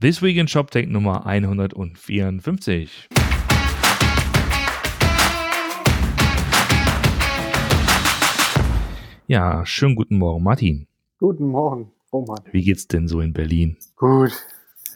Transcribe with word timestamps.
This 0.00 0.22
Week 0.22 0.38
in 0.38 0.48
ShopTech 0.48 0.88
Nummer 0.88 1.26
154. 1.26 3.08
Ja, 9.26 9.66
schönen 9.66 9.96
guten 9.96 10.16
Morgen, 10.16 10.42
Martin. 10.42 10.86
Guten 11.18 11.48
Morgen, 11.48 11.92
Roman. 12.10 12.38
Wie 12.50 12.62
geht's 12.62 12.88
denn 12.88 13.08
so 13.08 13.20
in 13.20 13.34
Berlin? 13.34 13.76
Gut, 13.96 14.32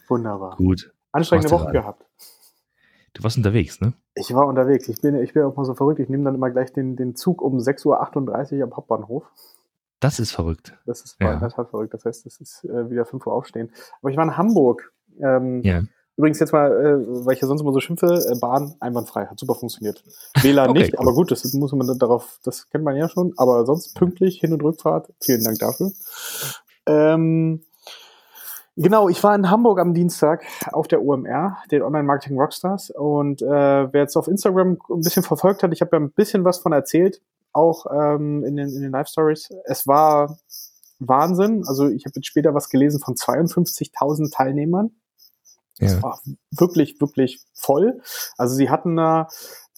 wunderbar. 0.09 0.57
Gut. 0.57 0.91
Anstrengende 1.13 1.51
Woche 1.51 1.73
gehabt. 1.73 2.07
Du 3.13 3.23
warst 3.23 3.37
unterwegs, 3.37 3.83
ne? 3.83 3.93
Ich 4.15 4.33
war 4.33 4.47
unterwegs. 4.47 4.89
Ich 4.89 5.03
bin, 5.03 5.17
ich 5.23 5.35
bin 5.35 5.43
auch 5.43 5.55
mal 5.55 5.67
so 5.67 5.75
verrückt. 5.75 6.01
Ich 6.01 6.09
nehme 6.09 6.25
dann 6.25 6.35
immer 6.35 6.49
gleich 6.49 6.73
den, 6.73 6.97
den 6.97 7.15
Zug 7.15 7.43
um 7.43 7.59
6.38 7.59 8.57
Uhr 8.57 8.65
am 8.65 8.75
Hauptbahnhof. 8.75 9.25
Das 10.01 10.19
ist 10.19 10.33
verrückt. 10.33 10.77
Das 10.87 11.03
ist 11.03 11.21
Ja. 11.21 11.39
Tat 11.39 11.69
verrückt. 11.71 11.93
Das 11.93 12.05
heißt, 12.07 12.25
es 12.25 12.41
ist 12.41 12.65
äh, 12.65 12.91
wieder 12.91 13.05
5 13.05 13.27
Uhr 13.27 13.35
aufstehen. 13.35 13.71
Aber 14.01 14.11
ich 14.11 14.17
war 14.17 14.25
in 14.25 14.37
Hamburg. 14.39 14.94
Ähm, 15.21 15.63
Ja. 15.63 15.83
Übrigens 16.17 16.39
jetzt 16.39 16.53
mal, 16.53 16.71
äh, 16.71 17.27
weil 17.27 17.35
ich 17.35 17.41
ja 17.41 17.49
sonst 17.49 17.63
immer 17.63 17.73
so 17.73 17.81
schimpfe, 17.81 18.07
äh, 18.07 18.39
Bahn 18.39 18.75
einwandfrei, 18.79 19.27
hat 19.27 19.39
super 19.39 19.57
funktioniert. 19.57 20.05
WLAN 20.43 20.69
Okay, 20.71 20.79
nicht, 20.79 20.93
cool. 20.93 21.01
aber 21.01 21.13
gut, 21.13 21.33
das 21.33 21.53
muss 21.55 21.73
man 21.73 21.89
dann 21.89 21.99
darauf, 21.99 22.39
das 22.45 22.71
kennt 22.71 22.85
man 22.85 22.95
ja 22.97 23.09
schon, 23.09 23.33
aber 23.37 23.67
sonst 23.67 23.95
pünktlich 23.97 24.39
Hin- 24.39 24.53
und 24.53 24.63
Rückfahrt. 24.63 25.13
Vielen 25.21 25.43
Dank 25.43 25.59
dafür. 25.59 25.91
Ähm, 26.87 27.63
genau, 28.77 29.09
ich 29.09 29.25
war 29.25 29.35
in 29.35 29.51
Hamburg 29.51 29.81
am 29.81 29.93
Dienstag 29.93 30.45
auf 30.71 30.87
der 30.87 31.03
OMR, 31.03 31.57
den 31.73 31.83
Online 31.83 32.05
Marketing 32.05 32.39
Rockstars 32.39 32.91
und 32.91 33.43
äh, 33.43 33.47
wer 33.93 34.03
jetzt 34.03 34.17
auf 34.17 34.29
Instagram 34.29 34.79
ein 34.91 35.01
bisschen 35.01 35.25
verfolgt 35.25 35.65
hat, 35.65 35.73
ich 35.73 35.81
habe 35.81 35.97
ja 35.97 36.01
ein 36.01 36.13
bisschen 36.13 36.45
was 36.45 36.59
von 36.59 36.73
erzählt, 36.73 37.23
auch 37.53 37.87
ähm, 37.91 38.45
in 38.45 38.55
den, 38.55 38.69
in 38.69 38.83
den 38.83 38.93
Live 38.93 39.09
Stories. 39.09 39.49
Es 39.65 39.87
war 39.89 40.39
Wahnsinn. 41.01 41.65
Also 41.67 41.89
ich 41.89 42.05
habe 42.05 42.13
jetzt 42.17 42.27
später 42.27 42.55
was 42.55 42.69
gelesen 42.69 43.01
von 43.01 43.15
52.000 43.15 44.33
Teilnehmern. 44.33 44.93
Es 45.79 45.95
Ja. 45.95 46.03
war 46.03 46.21
wirklich, 46.51 47.01
wirklich 47.01 47.45
voll. 47.53 48.01
Also 48.37 48.55
sie 48.55 48.71
hatten 48.71 48.97
da 48.97 49.29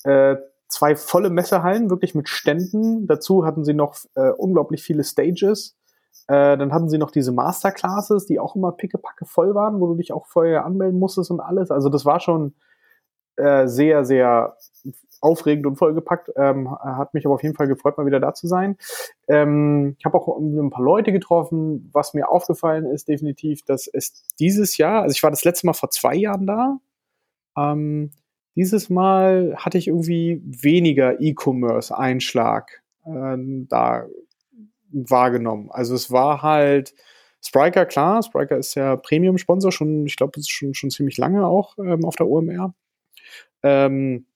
äh, 0.05 0.37
zwei 0.69 0.97
volle 0.97 1.31
Messehallen, 1.31 1.91
wirklich 1.91 2.15
mit 2.15 2.29
Ständen. 2.29 3.07
Dazu 3.07 3.45
hatten 3.45 3.65
sie 3.65 3.75
noch 3.75 3.97
äh, 4.15 4.31
unglaublich 4.31 4.83
viele 4.83 5.05
Stages. 5.05 5.77
Äh, 6.29 6.57
dann 6.59 6.73
hatten 6.73 6.89
sie 6.89 6.99
noch 6.99 7.11
diese 7.13 7.33
Masterclasses, 7.33 8.27
die 8.27 8.41
auch 8.41 8.57
immer 8.57 8.73
pickepacke 8.73 9.27
voll 9.27 9.55
waren, 9.55 9.81
wo 9.81 9.87
du 9.87 9.95
dich 9.95 10.13
auch 10.13 10.27
vorher 10.27 10.65
anmelden 10.65 10.99
musstest 10.99 11.31
und 11.31 11.41
alles. 11.41 11.71
Also 11.71 11.89
das 11.89 12.05
war 12.05 12.21
schon 12.21 12.55
äh, 13.37 13.67
sehr, 13.67 14.05
sehr 14.05 14.57
aufregend 15.21 15.67
und 15.67 15.77
vollgepackt. 15.77 16.31
Ähm, 16.37 16.71
hat 16.71 17.15
mich 17.15 17.25
aber 17.27 17.35
auf 17.35 17.43
jeden 17.43 17.55
Fall 17.55 17.69
gefreut, 17.69 17.97
mal 17.99 18.07
wieder 18.07 18.21
da 18.21 18.35
zu 18.35 18.47
sein. 18.47 18.77
Ähm, 19.29 19.97
ich 19.99 20.05
habe 20.05 20.17
auch 20.19 20.39
ein 20.39 20.71
paar 20.71 20.85
Leute 20.85 21.13
getroffen. 21.13 21.91
Was 21.93 22.15
mir 22.15 22.29
aufgefallen 22.29 22.87
ist, 22.87 23.09
definitiv, 23.09 23.63
dass 23.65 23.87
es 23.87 24.25
dieses 24.39 24.77
Jahr, 24.77 25.03
also 25.03 25.13
ich 25.13 25.23
war 25.23 25.31
das 25.31 25.45
letzte 25.45 25.67
Mal 25.67 25.73
vor 25.73 25.91
zwei 25.91 26.15
Jahren 26.15 26.47
da. 26.47 26.79
Ähm, 27.57 28.13
dieses 28.55 28.89
Mal 28.89 29.55
hatte 29.57 29.79
ich 29.79 29.89
irgendwie 29.89 30.43
weniger 30.45 31.21
E-Commerce-Einschlag 31.21 32.83
ähm, 33.07 33.67
da 33.69 34.07
wahrgenommen. 34.91 35.71
Also 35.71 35.95
es 35.95 36.11
war 36.11 36.43
halt 36.43 36.95
Spriker, 37.45 37.87
klar, 37.87 38.23
Spriker 38.23 38.57
ist 38.57 38.75
ja 38.75 38.97
Premium-Sponsor, 38.97 39.71
schon, 39.71 40.07
ich 40.07 40.17
glaube, 40.17 40.41
schon, 40.47 40.75
schon 40.75 40.91
ziemlich 40.91 41.19
lange 41.19 41.47
auch 41.47 41.77
ähm, 41.79 42.05
auf 42.05 42.17
der 42.17 42.27
OMR. 42.27 42.75
Ähm, 43.63 44.27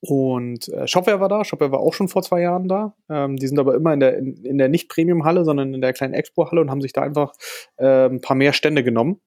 und 0.00 0.68
äh, 0.68 0.88
Shopware 0.88 1.20
war 1.20 1.28
da. 1.28 1.44
Shopware 1.44 1.70
war 1.70 1.78
auch 1.80 1.94
schon 1.94 2.08
vor 2.08 2.22
zwei 2.22 2.40
Jahren 2.40 2.66
da. 2.66 2.96
Ähm, 3.08 3.36
die 3.36 3.46
sind 3.46 3.58
aber 3.60 3.74
immer 3.76 3.92
in 3.94 4.00
der, 4.00 4.18
in, 4.18 4.44
in 4.44 4.58
der 4.58 4.68
nicht 4.68 4.88
Premium-Halle, 4.88 5.44
sondern 5.44 5.74
in 5.74 5.80
der 5.80 5.92
kleinen 5.92 6.14
Expo-Halle 6.14 6.60
und 6.60 6.70
haben 6.70 6.80
sich 6.80 6.92
da 6.92 7.02
einfach 7.02 7.32
äh, 7.76 8.06
ein 8.08 8.20
paar 8.20 8.36
mehr 8.36 8.52
Stände 8.52 8.82
genommen 8.82 9.20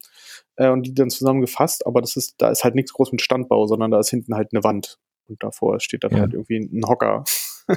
äh, 0.58 0.70
und 0.70 0.84
die 0.84 0.94
dann 0.94 1.10
zusammengefasst. 1.10 1.88
Aber 1.88 2.02
das 2.02 2.18
ist, 2.18 2.36
da 2.40 2.50
ist 2.50 2.66
halt 2.66 2.76
nichts 2.76 2.92
groß 2.92 3.14
mit 3.14 3.22
Standbau, 3.22 3.68
sondern 3.68 3.92
da 3.92 4.00
ist 4.00 4.10
hinten 4.10 4.36
halt 4.36 4.50
eine 4.52 4.66
Wand. 4.66 5.00
Und 5.28 5.42
davor 5.42 5.80
steht 5.80 6.04
dann 6.04 6.12
Ja. 6.12 6.20
halt 6.20 6.34
irgendwie 6.34 6.60
ein 6.60 6.84
Hocker. 6.88 7.24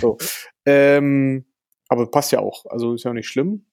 So. 0.00 0.18
Ähm, 0.66 1.46
aber 1.88 2.10
passt 2.10 2.32
ja 2.32 2.38
auch. 2.40 2.64
Also 2.66 2.94
ist 2.94 3.04
ja 3.04 3.10
auch 3.10 3.14
nicht 3.14 3.28
schlimm. 3.28 3.66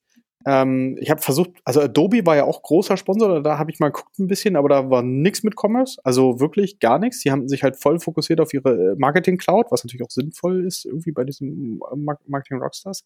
Ähm, 0.46 0.98
ich 1.00 1.10
habe 1.10 1.22
versucht, 1.22 1.52
also 1.66 1.82
Adobe 1.82 2.26
war 2.26 2.36
ja 2.36 2.46
auch 2.46 2.62
großer 2.62 2.96
Sponsor, 2.98 3.44
da 3.44 3.58
habe 3.58 3.72
ich 3.72 3.80
mal 3.80 3.90
geguckt 3.92 4.18
ein 4.20 4.28
bisschen, 4.28 4.56
aber 4.56 4.70
da 4.70 4.90
war 4.90 5.02
nichts 5.04 5.44
mit 5.44 5.56
Commerce, 5.62 6.00
also 6.04 6.40
wirklich 6.40 6.80
gar 6.80 6.98
nichts. 6.98 7.20
Die 7.22 7.32
haben 7.32 7.48
sich 7.48 7.64
halt 7.64 7.76
voll 7.76 8.00
fokussiert 8.00 8.40
auf 8.40 8.54
ihre 8.54 8.92
äh, 8.92 8.96
Marketing 8.98 9.38
Cloud, 9.38 9.68
was 9.70 9.84
natürlich 9.84 10.06
auch 10.06 10.12
sinnvoll 10.12 10.66
ist, 10.66 10.86
irgendwie 10.86 11.12
bei 11.12 11.24
diesem 11.26 11.82
äh, 11.92 11.96
Mar- 11.96 12.20
Marketing 12.28 12.62
Rockstars. 12.62 13.04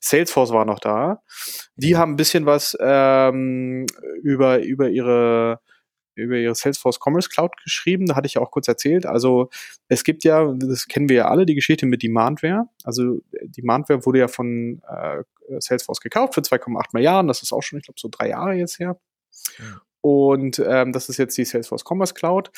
Salesforce 0.00 0.52
war 0.52 0.64
noch 0.64 0.78
da. 0.78 1.22
Die 1.76 1.96
haben 1.96 2.12
ein 2.12 2.16
bisschen 2.16 2.46
was 2.46 2.76
ähm, 2.80 3.86
über, 4.22 4.62
über 4.62 4.88
ihre 4.88 5.60
über 6.16 6.36
ihre 6.36 6.54
Salesforce 6.54 6.98
Commerce 7.04 7.28
Cloud 7.28 7.52
geschrieben, 7.62 8.06
da 8.06 8.16
hatte 8.16 8.26
ich 8.26 8.34
ja 8.34 8.40
auch 8.40 8.50
kurz 8.50 8.68
erzählt. 8.68 9.06
Also 9.06 9.50
es 9.88 10.02
gibt 10.02 10.24
ja, 10.24 10.52
das 10.58 10.86
kennen 10.86 11.08
wir 11.08 11.16
ja 11.16 11.28
alle, 11.28 11.46
die 11.46 11.54
Geschichte 11.54 11.86
mit 11.86 12.02
Demandware. 12.02 12.68
Also 12.84 13.20
Demandware 13.42 14.04
wurde 14.04 14.18
ja 14.20 14.28
von 14.28 14.82
äh, 14.88 15.22
Salesforce 15.60 16.00
gekauft 16.00 16.34
für 16.34 16.40
2,8 16.40 16.86
Milliarden. 16.92 17.28
Das 17.28 17.42
ist 17.42 17.52
auch 17.52 17.62
schon, 17.62 17.78
ich 17.78 17.84
glaube, 17.84 18.00
so 18.00 18.08
drei 18.10 18.30
Jahre 18.30 18.54
jetzt 18.54 18.78
her. 18.78 18.98
Ja. 19.58 19.80
Und 20.00 20.62
ähm, 20.64 20.92
das 20.92 21.08
ist 21.08 21.16
jetzt 21.16 21.36
die 21.36 21.44
Salesforce 21.44 21.84
Commerce 21.84 22.14
Cloud 22.14 22.50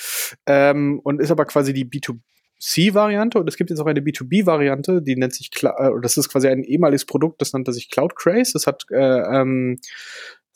ähm, 0.46 1.00
und 1.02 1.20
ist 1.20 1.30
aber 1.30 1.46
quasi 1.46 1.72
die 1.72 1.86
B2C-Variante 1.86 3.38
und 3.38 3.48
es 3.48 3.56
gibt 3.56 3.70
jetzt 3.70 3.80
auch 3.80 3.86
eine 3.86 4.00
B2B-Variante, 4.00 5.00
die 5.00 5.16
nennt 5.16 5.34
sich, 5.34 5.48
Cla- 5.48 5.96
äh, 5.96 6.00
das 6.02 6.18
ist 6.18 6.28
quasi 6.28 6.48
ein 6.48 6.62
ehemaliges 6.62 7.06
Produkt, 7.06 7.40
das 7.40 7.54
nannte 7.54 7.72
sich 7.72 7.90
Cloud 7.90 8.16
Craze. 8.16 8.52
Das 8.52 8.66
hat 8.66 8.84
äh, 8.90 8.96
ähm, 8.96 9.80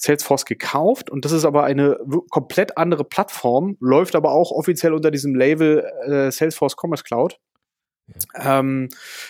Salesforce 0.02 0.44
gekauft 0.44 1.10
und 1.10 1.24
das 1.24 1.30
ist 1.30 1.44
aber 1.44 1.62
eine 1.62 1.96
komplett 2.30 2.76
andere 2.76 3.04
Plattform, 3.04 3.76
läuft 3.80 4.16
aber 4.16 4.32
auch 4.32 4.50
offiziell 4.50 4.94
unter 4.94 5.12
diesem 5.12 5.34
Label 5.36 5.88
äh, 6.06 6.30
Salesforce 6.32 6.74
Commerce 6.76 7.04
Cloud. 7.04 7.38
Ähm, 8.34 8.88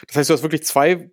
das 0.09 0.17
heißt, 0.17 0.31
du 0.31 0.35
hast 0.35 0.43
wirklich 0.43 0.65
zwei 0.65 1.11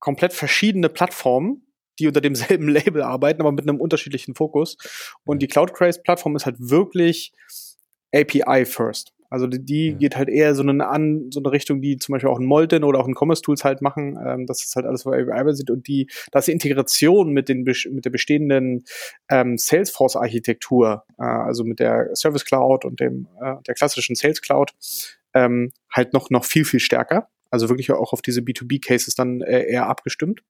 komplett 0.00 0.32
verschiedene 0.32 0.88
Plattformen, 0.88 1.66
die 2.00 2.08
unter 2.08 2.20
demselben 2.20 2.68
Label 2.68 3.02
arbeiten, 3.02 3.40
aber 3.40 3.52
mit 3.52 3.68
einem 3.68 3.80
unterschiedlichen 3.80 4.34
Fokus. 4.34 4.76
Und 5.24 5.40
die 5.40 5.46
Cloud 5.46 5.72
Craze 5.72 6.00
Plattform 6.02 6.34
ist 6.34 6.44
halt 6.44 6.56
wirklich 6.58 7.32
API 8.12 8.64
first. 8.64 9.15
Also 9.30 9.46
die, 9.46 9.64
die 9.64 9.90
Ja. 9.90 9.96
geht 9.98 10.16
halt 10.16 10.28
eher 10.28 10.54
so 10.54 10.62
eine 10.62 10.86
an 10.88 11.30
so 11.30 11.40
eine 11.40 11.50
Richtung, 11.52 11.80
die 11.80 11.96
zum 11.98 12.12
Beispiel 12.12 12.30
auch 12.30 12.38
ein 12.38 12.46
Molten 12.46 12.84
oder 12.84 12.98
auch 13.00 13.06
ein 13.08 13.14
Commerce 13.14 13.42
Tools 13.42 13.64
halt 13.64 13.82
machen. 13.82 14.18
Ähm, 14.24 14.46
das 14.46 14.64
ist 14.64 14.76
halt 14.76 14.86
alles, 14.86 15.04
wo 15.06 15.10
API 15.12 15.44
basiert 15.44 15.70
und 15.70 15.86
die, 15.88 16.08
das 16.32 16.42
ist 16.42 16.46
die 16.48 16.52
Integration 16.52 17.32
mit 17.32 17.48
den 17.48 17.62
mit 17.62 18.04
der 18.04 18.10
bestehenden 18.10 18.84
ähm, 19.28 19.58
Salesforce 19.58 20.16
Architektur, 20.16 21.04
äh, 21.18 21.22
also 21.24 21.64
mit 21.64 21.80
der 21.80 22.14
Service 22.14 22.44
Cloud 22.44 22.84
und 22.84 23.00
dem 23.00 23.26
äh, 23.40 23.54
der 23.66 23.74
klassischen 23.74 24.14
Sales 24.16 24.40
Cloud, 24.42 24.72
ähm, 25.34 25.70
halt 25.92 26.12
noch 26.12 26.30
noch 26.30 26.44
viel 26.44 26.64
viel 26.64 26.80
stärker. 26.80 27.28
Also 27.50 27.68
wirklich 27.68 27.90
auch 27.92 28.12
auf 28.12 28.22
diese 28.22 28.40
B2B 28.40 28.84
Cases 28.84 29.14
dann 29.14 29.40
äh, 29.40 29.62
eher 29.70 29.86
abgestimmt. 29.86 30.42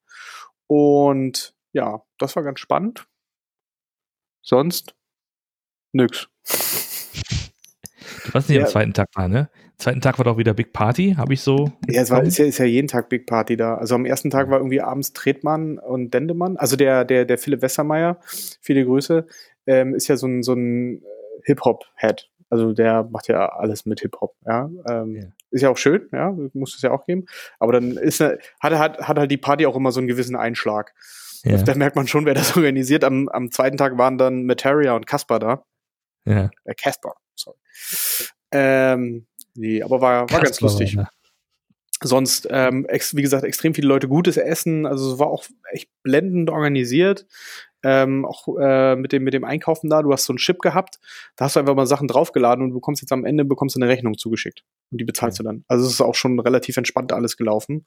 Und 0.67 1.55
ja, 1.73 2.03
das 2.19 2.35
war 2.37 2.43
ganz 2.43 2.59
spannend. 2.61 3.07
Sonst 4.43 4.95
nix. 5.93 6.29
Du 8.27 8.35
warst 8.35 8.49
nicht 8.49 8.59
Ja. 8.59 8.65
am 8.65 8.71
zweiten 8.71 8.93
Tag 8.95 9.09
da, 9.15 9.29
ne? 9.29 9.49
Zweiten 9.79 10.01
Tag 10.01 10.19
war 10.19 10.25
doch 10.25 10.39
wieder 10.39 10.55
Big 10.55 10.73
Party, 10.73 11.15
habe 11.19 11.35
ich 11.35 11.43
so. 11.43 11.71
Ja, 11.89 12.01
es 12.03 12.11
war, 12.11 12.23
ist, 12.23 12.39
ja, 12.39 12.47
ist 12.47 12.59
ja 12.59 12.65
jeden 12.65 12.89
Tag 12.89 13.09
Big 13.11 13.27
Party 13.27 13.57
da. 13.57 13.75
Also 13.77 13.95
am 13.95 14.07
ersten 14.07 14.31
Tag 14.31 14.49
war 14.51 14.59
irgendwie 14.59 14.81
abends 14.81 15.13
Tretmann 15.13 15.79
und 15.79 16.15
Dendemann. 16.15 16.57
Also 16.57 16.77
der, 16.77 17.05
der, 17.05 17.25
der 17.27 17.37
Philipp 17.39 17.61
Wessermeier, 17.63 18.19
viele 18.61 18.85
Grüße, 18.87 19.27
ähm, 19.67 19.95
ist 19.95 20.09
ja 20.09 20.17
so 20.17 20.27
ein, 20.27 20.43
so 20.43 20.55
ein 20.55 21.03
äh, 21.03 21.07
Hip-Hop-Head. 21.45 22.31
Also 22.49 22.73
der 22.73 23.05
macht 23.11 23.29
ja 23.29 23.49
alles 23.51 23.85
mit 23.87 24.01
Hip-Hop, 24.01 24.35
ja. 24.47 24.71
Ähm, 24.89 25.15
Ja. 25.17 25.23
Ist 25.51 25.63
ja 25.63 25.71
auch 25.71 25.77
schön, 25.79 26.09
ja, 26.13 26.35
muss 26.55 26.75
es 26.77 26.83
ja 26.83 26.91
auch 26.91 27.07
geben. 27.07 27.27
Aber 27.59 27.73
dann 27.73 27.93
ist 27.97 28.21
er- 28.21 28.39
hat, 28.61 28.73
hat, 28.79 28.99
hat 29.09 29.19
halt 29.19 29.31
die 29.31 29.37
Party 29.37 29.67
auch 29.67 29.77
immer 29.77 29.91
so 29.93 30.01
einen 30.01 30.09
gewissen 30.09 30.37
Einschlag. 30.37 30.93
ja, 31.45 31.57
Da 31.63 31.75
merkt 31.75 31.97
man 31.97 32.07
schon, 32.09 32.25
wer 32.27 32.35
das 32.35 32.57
organisiert. 32.57 33.05
Am, 33.05 33.29
am 33.29 33.51
zweiten 33.51 33.77
Tag 33.77 33.99
waren 33.99 34.17
dann 34.19 34.45
Materia 34.47 34.95
und 34.97 35.07
Kaspar 35.07 35.39
da. 35.39 35.65
ja. 36.25 36.51
Äh, 36.65 36.75
Casper, 36.75 37.15
sorry. 37.37 37.57
Ähm, 38.51 39.27
nee, 39.55 39.83
aber 39.83 40.01
war, 40.01 40.31
war 40.31 40.41
ganz 40.41 40.61
lustig. 40.61 40.97
da. 40.97 41.09
Sonst, 42.03 42.47
ähm, 42.51 42.87
wie 42.91 43.23
gesagt, 43.23 43.45
extrem 43.45 43.75
viele 43.75 43.89
Leute 43.89 44.07
gutes 44.07 44.37
Essen. 44.37 44.85
Also 44.85 45.15
es 45.15 45.19
war 45.19 45.29
auch 45.29 45.45
echt 45.71 45.89
blendend 46.03 46.51
organisiert. 46.51 47.27
Ähm, 47.83 48.27
auch 48.27 48.49
äh, 48.59 48.97
mit, 48.97 49.13
dem, 49.13 49.25
mit 49.25 49.33
dem 49.33 49.45
Einkaufen 49.45 49.89
da. 49.89 50.03
Du 50.03 50.13
hast 50.13 50.25
so 50.25 50.33
einen 50.33 50.39
Chip 50.39 50.61
gehabt. 50.61 50.99
Da 51.37 51.47
hast 51.47 51.57
du 51.57 51.61
einfach 51.61 51.75
mal 51.75 51.87
Sachen 51.87 52.09
draufgeladen 52.09 52.65
und 52.65 52.71
du 52.71 52.75
bekommst 52.75 53.01
jetzt 53.01 53.13
am 53.13 53.25
Ende 53.25 53.45
bekommst 53.45 53.77
du 53.77 53.81
eine 53.81 53.89
Rechnung 53.89 54.19
zugeschickt. 54.19 54.63
Und 54.91 55.01
die 55.01 55.05
bezahlst 55.05 55.39
du 55.39 55.43
dann. 55.43 55.65
Also 55.69 55.87
es 55.87 55.93
ist 55.93 56.01
auch 56.03 56.15
schon 56.15 56.39
relativ 56.39 56.77
entspannt 56.77 57.13
alles 57.13 57.37
gelaufen. 57.39 57.87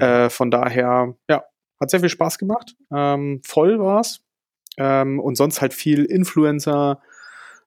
Ja. 0.00 0.26
Äh, 0.26 0.30
von 0.30 0.50
daher, 0.50 1.14
ja, 1.28 1.44
hat 1.80 1.90
sehr 1.90 2.00
viel 2.00 2.08
Spaß 2.08 2.38
gemacht. 2.38 2.76
Ähm, 2.94 3.42
voll 3.44 3.78
war's. 3.78 4.20
Ähm, 4.78 5.20
und 5.20 5.36
sonst 5.36 5.60
halt 5.60 5.74
viel 5.74 6.04
Influencer, 6.04 7.00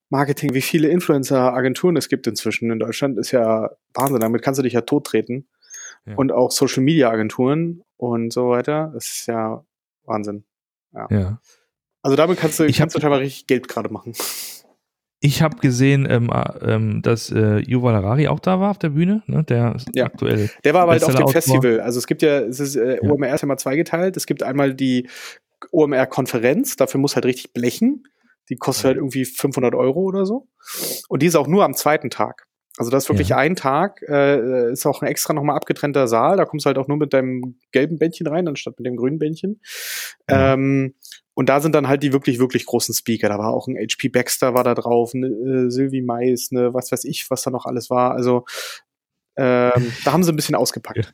Marketing, 0.09 0.53
wie 0.53 0.61
viele 0.61 0.87
Influencer-Agenturen 0.89 1.97
es 1.97 2.07
gibt 2.09 2.27
inzwischen 2.27 2.71
in 2.71 2.79
Deutschland, 2.79 3.17
ist 3.17 3.31
ja 3.31 3.71
Wahnsinn. 3.93 4.19
Damit 4.21 4.41
kannst 4.41 4.57
du 4.57 4.63
dich 4.63 4.73
ja 4.73 4.81
tottreten. 4.81 5.47
Ja. 6.05 6.15
Und 6.15 6.31
auch 6.31 6.51
Social-Media-Agenturen 6.51 7.83
und 7.97 8.31
so 8.31 8.49
weiter. 8.49 8.91
Das 8.93 9.05
ist 9.07 9.27
ja 9.27 9.63
Wahnsinn. 10.05 10.45
Ja. 11.09 11.39
Also 12.01 12.15
damit 12.15 12.39
kannst 12.39 12.59
du, 12.59 12.63
Ich 12.65 12.77
kannst 12.77 12.95
hab- 12.95 13.01
du 13.01 13.03
scheinbar 13.03 13.19
richtig 13.19 13.47
Geld 13.47 13.67
gerade 13.67 13.89
machen. 13.91 14.13
Ich 15.19 15.41
habe 15.41 15.57
gesehen, 15.57 16.07
ähm, 16.09 16.29
äh, 16.31 16.73
ähm, 16.73 17.01
dass 17.01 17.31
äh, 17.31 17.57
Yuval 17.67 17.95
Harari 17.95 18.27
auch 18.27 18.39
da 18.39 18.59
war 18.59 18.69
auf 18.69 18.77
der 18.77 18.89
Bühne, 18.89 19.23
ne? 19.25 19.43
der 19.43 19.75
ist 19.75 19.89
Ja. 19.95 20.05
aktuell. 20.05 20.49
Der 20.63 20.73
war 20.75 20.83
aber 20.83 20.91
halt 20.93 21.03
auf 21.03 21.15
dem 21.15 21.25
Bestseller-Autor. 21.25 21.41
Festival. 21.63 21.79
Also 21.81 21.97
es 21.99 22.05
gibt 22.07 22.21
ja, 22.21 22.39
es 22.41 22.59
ist, 22.59 22.75
äh, 22.75 22.99
Ja. 23.03 23.09
OMR 23.11 23.33
ist 23.33 23.41
ja 23.41 23.47
mal 23.47 23.57
zweigeteilt. 23.57 24.15
Es 24.15 24.27
gibt 24.27 24.43
einmal 24.43 24.73
die 24.75 25.09
OMR-Konferenz, 25.71 26.75
dafür 26.75 26.99
muss 27.01 27.15
halt 27.15 27.25
richtig 27.25 27.51
blechen. 27.53 28.03
Die 28.49 28.55
kostet 28.55 28.85
halt 28.85 28.97
irgendwie 28.97 29.25
500 29.25 29.75
Euro 29.75 30.01
oder 30.01 30.25
so. 30.25 30.47
Und 31.09 31.21
die 31.21 31.27
ist 31.27 31.35
auch 31.35 31.47
nur 31.47 31.63
am 31.65 31.73
zweiten 31.75 32.09
Tag. 32.09 32.47
Also 32.79 32.91
das 32.91 33.05
ist 33.05 33.09
wirklich 33.09 33.29
Ja. 33.29 33.37
ein 33.37 33.55
Tag, 33.55 34.03
äh, 34.07 34.71
ist 34.71 34.85
auch 34.85 35.01
ein 35.01 35.07
extra 35.07 35.33
nochmal 35.33 35.55
abgetrennter 35.55 36.07
Saal. 36.07 36.37
Da 36.37 36.45
kommst 36.45 36.65
du 36.65 36.67
halt 36.67 36.77
auch 36.77 36.87
nur 36.87 36.97
mit 36.97 37.11
deinem 37.11 37.57
gelben 37.71 37.97
Bändchen 37.97 38.27
rein, 38.27 38.47
anstatt 38.47 38.77
mit 38.77 38.85
dem 38.85 38.95
grünen 38.97 39.17
Bändchen. 39.17 39.59
Ja. 40.29 40.53
Ähm, 40.53 40.93
und 41.33 41.49
da 41.49 41.59
sind 41.59 41.73
dann 41.75 41.87
halt 41.87 42.03
die 42.03 42.13
wirklich, 42.13 42.37
wirklich 42.39 42.65
großen 42.67 42.93
Speaker. 42.93 43.29
Da 43.29 43.37
war 43.39 43.51
auch 43.53 43.67
ein 43.67 43.75
HP 43.77 44.09
Baxter 44.09 44.53
war 44.53 44.63
da 44.63 44.75
drauf, 44.75 45.13
eine 45.15 45.27
äh, 45.27 45.69
Sylvie 45.71 46.01
Mais, 46.03 46.51
ne, 46.51 46.73
was 46.73 46.91
weiß 46.91 47.03
ich, 47.05 47.25
was 47.29 47.41
da 47.41 47.49
noch 47.51 47.65
alles 47.65 47.89
war. 47.89 48.11
Also 48.13 48.45
ähm, 49.37 49.93
da 50.03 50.13
haben 50.13 50.23
sie 50.23 50.31
ein 50.31 50.35
bisschen 50.35 50.55
ausgepackt. 50.55 51.13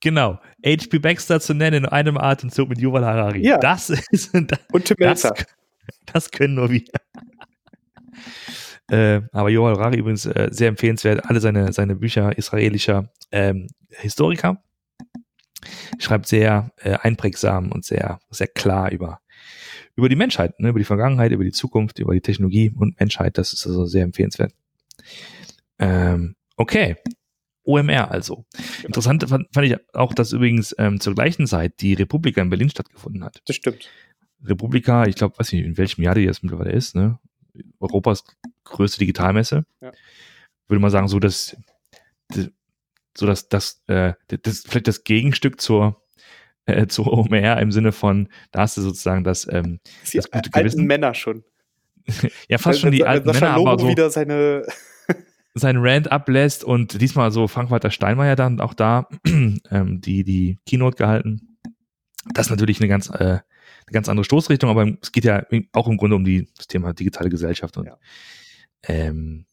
Genau. 0.00 0.38
HP 0.64 0.98
Baxter 0.98 1.40
zu 1.40 1.54
nennen 1.54 1.84
in 1.84 1.86
einem 1.86 2.18
Atemzug 2.18 2.68
mit 2.68 2.78
Yuval 2.78 3.04
Harari. 3.04 3.44
Ja. 3.44 3.58
Das 3.58 3.90
ist 4.10 4.32
Und 4.72 4.84
Tim 4.84 4.96
Melzer. 4.98 5.30
das 5.30 5.46
können 6.32 6.54
nur 6.54 6.70
wir. 6.70 6.84
äh, 8.90 9.22
aber 9.32 9.50
Yuval 9.50 9.74
Harari 9.74 9.98
übrigens 9.98 10.26
äh, 10.26 10.48
sehr 10.50 10.68
empfehlenswert. 10.68 11.24
Alle 11.24 11.40
seine, 11.40 11.72
seine 11.72 11.96
Bücher 11.96 12.36
israelischer 12.36 13.12
ähm, 13.32 13.68
Historiker. 13.90 14.62
Schreibt 15.98 16.26
sehr 16.26 16.72
äh, 16.76 16.96
einprägsam 17.00 17.72
und 17.72 17.84
sehr, 17.84 18.20
sehr 18.30 18.48
klar 18.48 18.92
über, 18.92 19.20
über 19.96 20.08
die 20.08 20.16
Menschheit, 20.16 20.60
ne? 20.60 20.68
über 20.68 20.78
die 20.78 20.84
Vergangenheit, 20.84 21.32
über 21.32 21.44
die 21.44 21.52
Zukunft, 21.52 21.98
über 21.98 22.12
die 22.12 22.20
Technologie 22.20 22.70
und 22.76 22.98
Menschheit. 23.00 23.38
Das 23.38 23.52
ist 23.52 23.66
also 23.66 23.86
sehr 23.86 24.04
empfehlenswert. 24.04 24.52
Ähm, 25.78 26.36
okay. 26.56 26.96
OMR 27.64 28.10
also. 28.10 28.44
Interessant 28.82 29.26
fand, 29.26 29.46
fand 29.52 29.66
ich 29.66 29.76
auch, 29.94 30.12
dass 30.12 30.32
übrigens 30.32 30.74
ähm, 30.78 31.00
zur 31.00 31.14
gleichen 31.14 31.46
Zeit 31.46 31.80
die 31.80 31.94
Republika 31.94 32.42
in 32.42 32.50
Berlin 32.50 32.68
stattgefunden 32.68 33.24
hat. 33.24 33.40
Das 33.46 33.56
stimmt. 33.56 33.88
Republika, 34.44 35.06
ich 35.06 35.16
glaube, 35.16 35.38
weiß 35.38 35.52
nicht, 35.52 35.64
in 35.64 35.76
welchem 35.78 36.02
Jahr 36.02 36.14
die 36.14 36.22
jetzt 36.22 36.42
mittlerweile 36.42 36.72
ist, 36.72 36.94
ne? 36.94 37.18
Europas 37.78 38.24
größte 38.64 38.98
Digitalmesse. 38.98 39.64
Ja. 39.80 39.92
Würde 40.68 40.80
mal 40.80 40.90
sagen, 40.90 41.08
so 41.08 41.18
dass 41.20 41.56
das, 42.28 42.50
so 43.16 43.26
dass 43.26 43.48
das, 43.48 43.82
äh, 43.86 44.14
das 44.28 44.60
vielleicht 44.66 44.88
das 44.88 45.04
Gegenstück 45.04 45.60
zur 45.60 46.02
äh, 46.66 46.86
zur 46.86 47.12
OMR 47.12 47.60
im 47.60 47.70
Sinne 47.72 47.92
von, 47.92 48.28
da 48.50 48.60
hast 48.60 48.76
du 48.76 48.80
sozusagen 48.80 49.22
das, 49.22 49.46
ähm, 49.50 49.80
Die 50.10 50.16
Das 50.16 50.30
gute 50.30 50.34
alten 50.34 50.50
Gewissen. 50.50 50.86
Männer 50.86 51.14
schon. 51.14 51.44
ja 52.48 52.58
fast 52.58 52.80
schon 52.80 52.92
die 52.92 53.00
Wenn- 53.00 53.06
alten 53.06 53.26
Sascha 53.28 53.46
Männer, 53.46 53.56
Lobo 53.58 53.70
aber 53.70 53.82
so 53.82 53.88
wieder 53.88 54.10
seine 54.10 54.66
seinen 55.54 55.78
Rant 55.86 56.10
ablässt 56.10 56.64
und 56.64 57.00
diesmal 57.00 57.30
so 57.30 57.46
Frank-Walter 57.48 57.90
Steinmeier 57.90 58.34
dann 58.36 58.60
auch 58.60 58.74
da 58.74 59.08
ähm, 59.26 60.00
die 60.00 60.24
die 60.24 60.58
Keynote 60.66 60.96
gehalten. 60.96 61.58
Das 62.32 62.46
ist 62.46 62.50
natürlich 62.50 62.80
eine 62.80 62.88
ganz 62.88 63.10
äh, 63.10 63.38
ganz 63.94 64.08
andere 64.10 64.24
Stoßrichtung, 64.24 64.68
aber 64.68 64.86
es 65.00 65.10
geht 65.12 65.24
ja 65.24 65.44
auch 65.72 65.88
im 65.88 65.96
Grunde 65.96 66.16
um 66.16 66.24
die, 66.24 66.48
das 66.56 66.66
Thema 66.66 66.92
digitale 66.92 67.30
Gesellschaft 67.30 67.76
und 67.78 67.86
Ja. 67.86 67.98
ähm, 68.86 69.46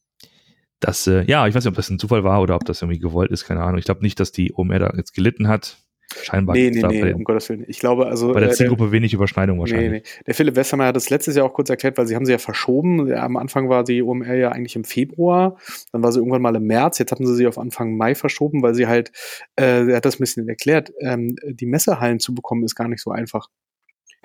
das 0.82 1.06
äh, 1.08 1.24
ja, 1.24 1.48
ich 1.48 1.54
weiß 1.54 1.64
nicht, 1.64 1.70
ob 1.72 1.76
das 1.76 1.90
ein 1.90 2.00
Zufall 2.00 2.24
war 2.24 2.42
oder 2.42 2.56
ob 2.56 2.66
das 2.66 2.82
irgendwie 2.82 3.00
gewollt 3.00 3.32
ist, 3.32 3.46
keine 3.46 3.62
Ahnung. 3.62 3.78
Ich 3.78 3.86
glaube 3.86 4.02
nicht, 4.02 4.20
dass 4.20 4.32
die 4.32 4.52
OMR 4.54 4.80
da 4.80 4.94
jetzt 4.98 5.14
gelitten 5.14 5.48
hat. 5.48 5.78
Scheinbar 6.24 6.56
Nee, 6.56 6.72
nee, 6.72 6.82
nee, 6.82 7.14
um 7.14 7.24
Gottes 7.24 7.48
Willen. 7.50 7.64
Ich 7.68 7.80
glaube, 7.80 8.08
also. 8.08 8.34
bei 8.34 8.42
der 8.42 8.50
äh, 8.50 8.54
Zielgruppe 8.54 8.92
wenig 8.92 9.14
Überschneidung 9.14 9.56
Nee, 9.58 9.62
wahrscheinlich. 9.62 9.92
nee. 10.04 10.24
Der 10.28 10.34
Philipp 10.34 10.56
Westermeier 10.56 10.90
hat 10.90 10.96
das 10.96 11.10
letztes 11.10 11.36
Jahr 11.36 11.46
auch 11.46 11.54
kurz 11.54 11.70
erklärt, 11.70 11.98
weil 11.98 12.06
sie 12.08 12.16
haben 12.16 12.26
sie 12.26 12.34
ja 12.34 12.38
verschoben. 12.38 13.14
Am 13.14 13.38
Anfang 13.38 13.70
war 13.70 13.84
die 13.86 14.02
OMR 14.02 14.34
ja 14.34 14.50
eigentlich 14.52 14.76
im 14.76 14.84
Februar, 14.84 15.58
dann 15.94 16.04
war 16.04 16.12
sie 16.12 16.20
irgendwann 16.20 16.42
mal 16.42 16.56
im 16.56 16.66
März, 16.66 16.98
jetzt 17.00 17.12
hatten 17.12 17.26
sie 17.26 17.36
sie 17.36 17.48
auf 17.48 17.58
Anfang 17.58 17.96
Mai 17.96 18.16
verschoben, 18.16 18.62
weil 18.62 18.74
sie 18.76 18.88
halt, 18.88 19.12
äh, 19.56 19.88
er 19.90 19.96
hat 19.98 20.06
das 20.06 20.16
ein 20.16 20.20
bisschen 20.20 20.50
erklärt, 20.50 20.92
ähm, 21.00 21.36
die 21.46 21.66
Messehallen 21.66 22.20
zu 22.20 22.36
bekommen 22.36 22.64
ist 22.66 22.76
gar 22.76 22.88
nicht 22.90 23.02
so 23.02 23.12
einfach. 23.12 23.48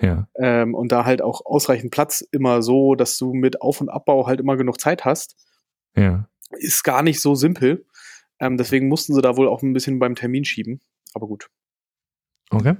Ja, 0.01 0.27
Ähm, 0.35 0.75
und 0.75 0.91
da 0.91 1.05
halt 1.05 1.21
auch 1.21 1.45
ausreichend 1.45 1.91
Platz 1.91 2.21
immer 2.31 2.61
so, 2.61 2.95
dass 2.95 3.17
du 3.17 3.33
mit 3.33 3.61
Auf- 3.61 3.81
und 3.81 3.89
Abbau 3.89 4.27
halt 4.27 4.39
immer 4.39 4.55
genug 4.55 4.79
Zeit 4.79 5.05
hast, 5.05 5.35
ja. 5.95 6.29
ist 6.51 6.83
gar 6.83 7.01
nicht 7.01 7.19
so 7.19 7.33
simpel. 7.33 7.85
Ähm, 8.39 8.57
deswegen 8.57 8.87
mussten 8.87 9.15
sie 9.15 9.21
da 9.21 9.37
wohl 9.37 9.47
auch 9.47 9.63
ein 9.63 9.73
bisschen 9.73 9.97
beim 9.97 10.13
Termin 10.13 10.45
schieben. 10.45 10.81
Aber 11.13 11.27
gut. 11.27 11.49
Okay. 12.51 12.75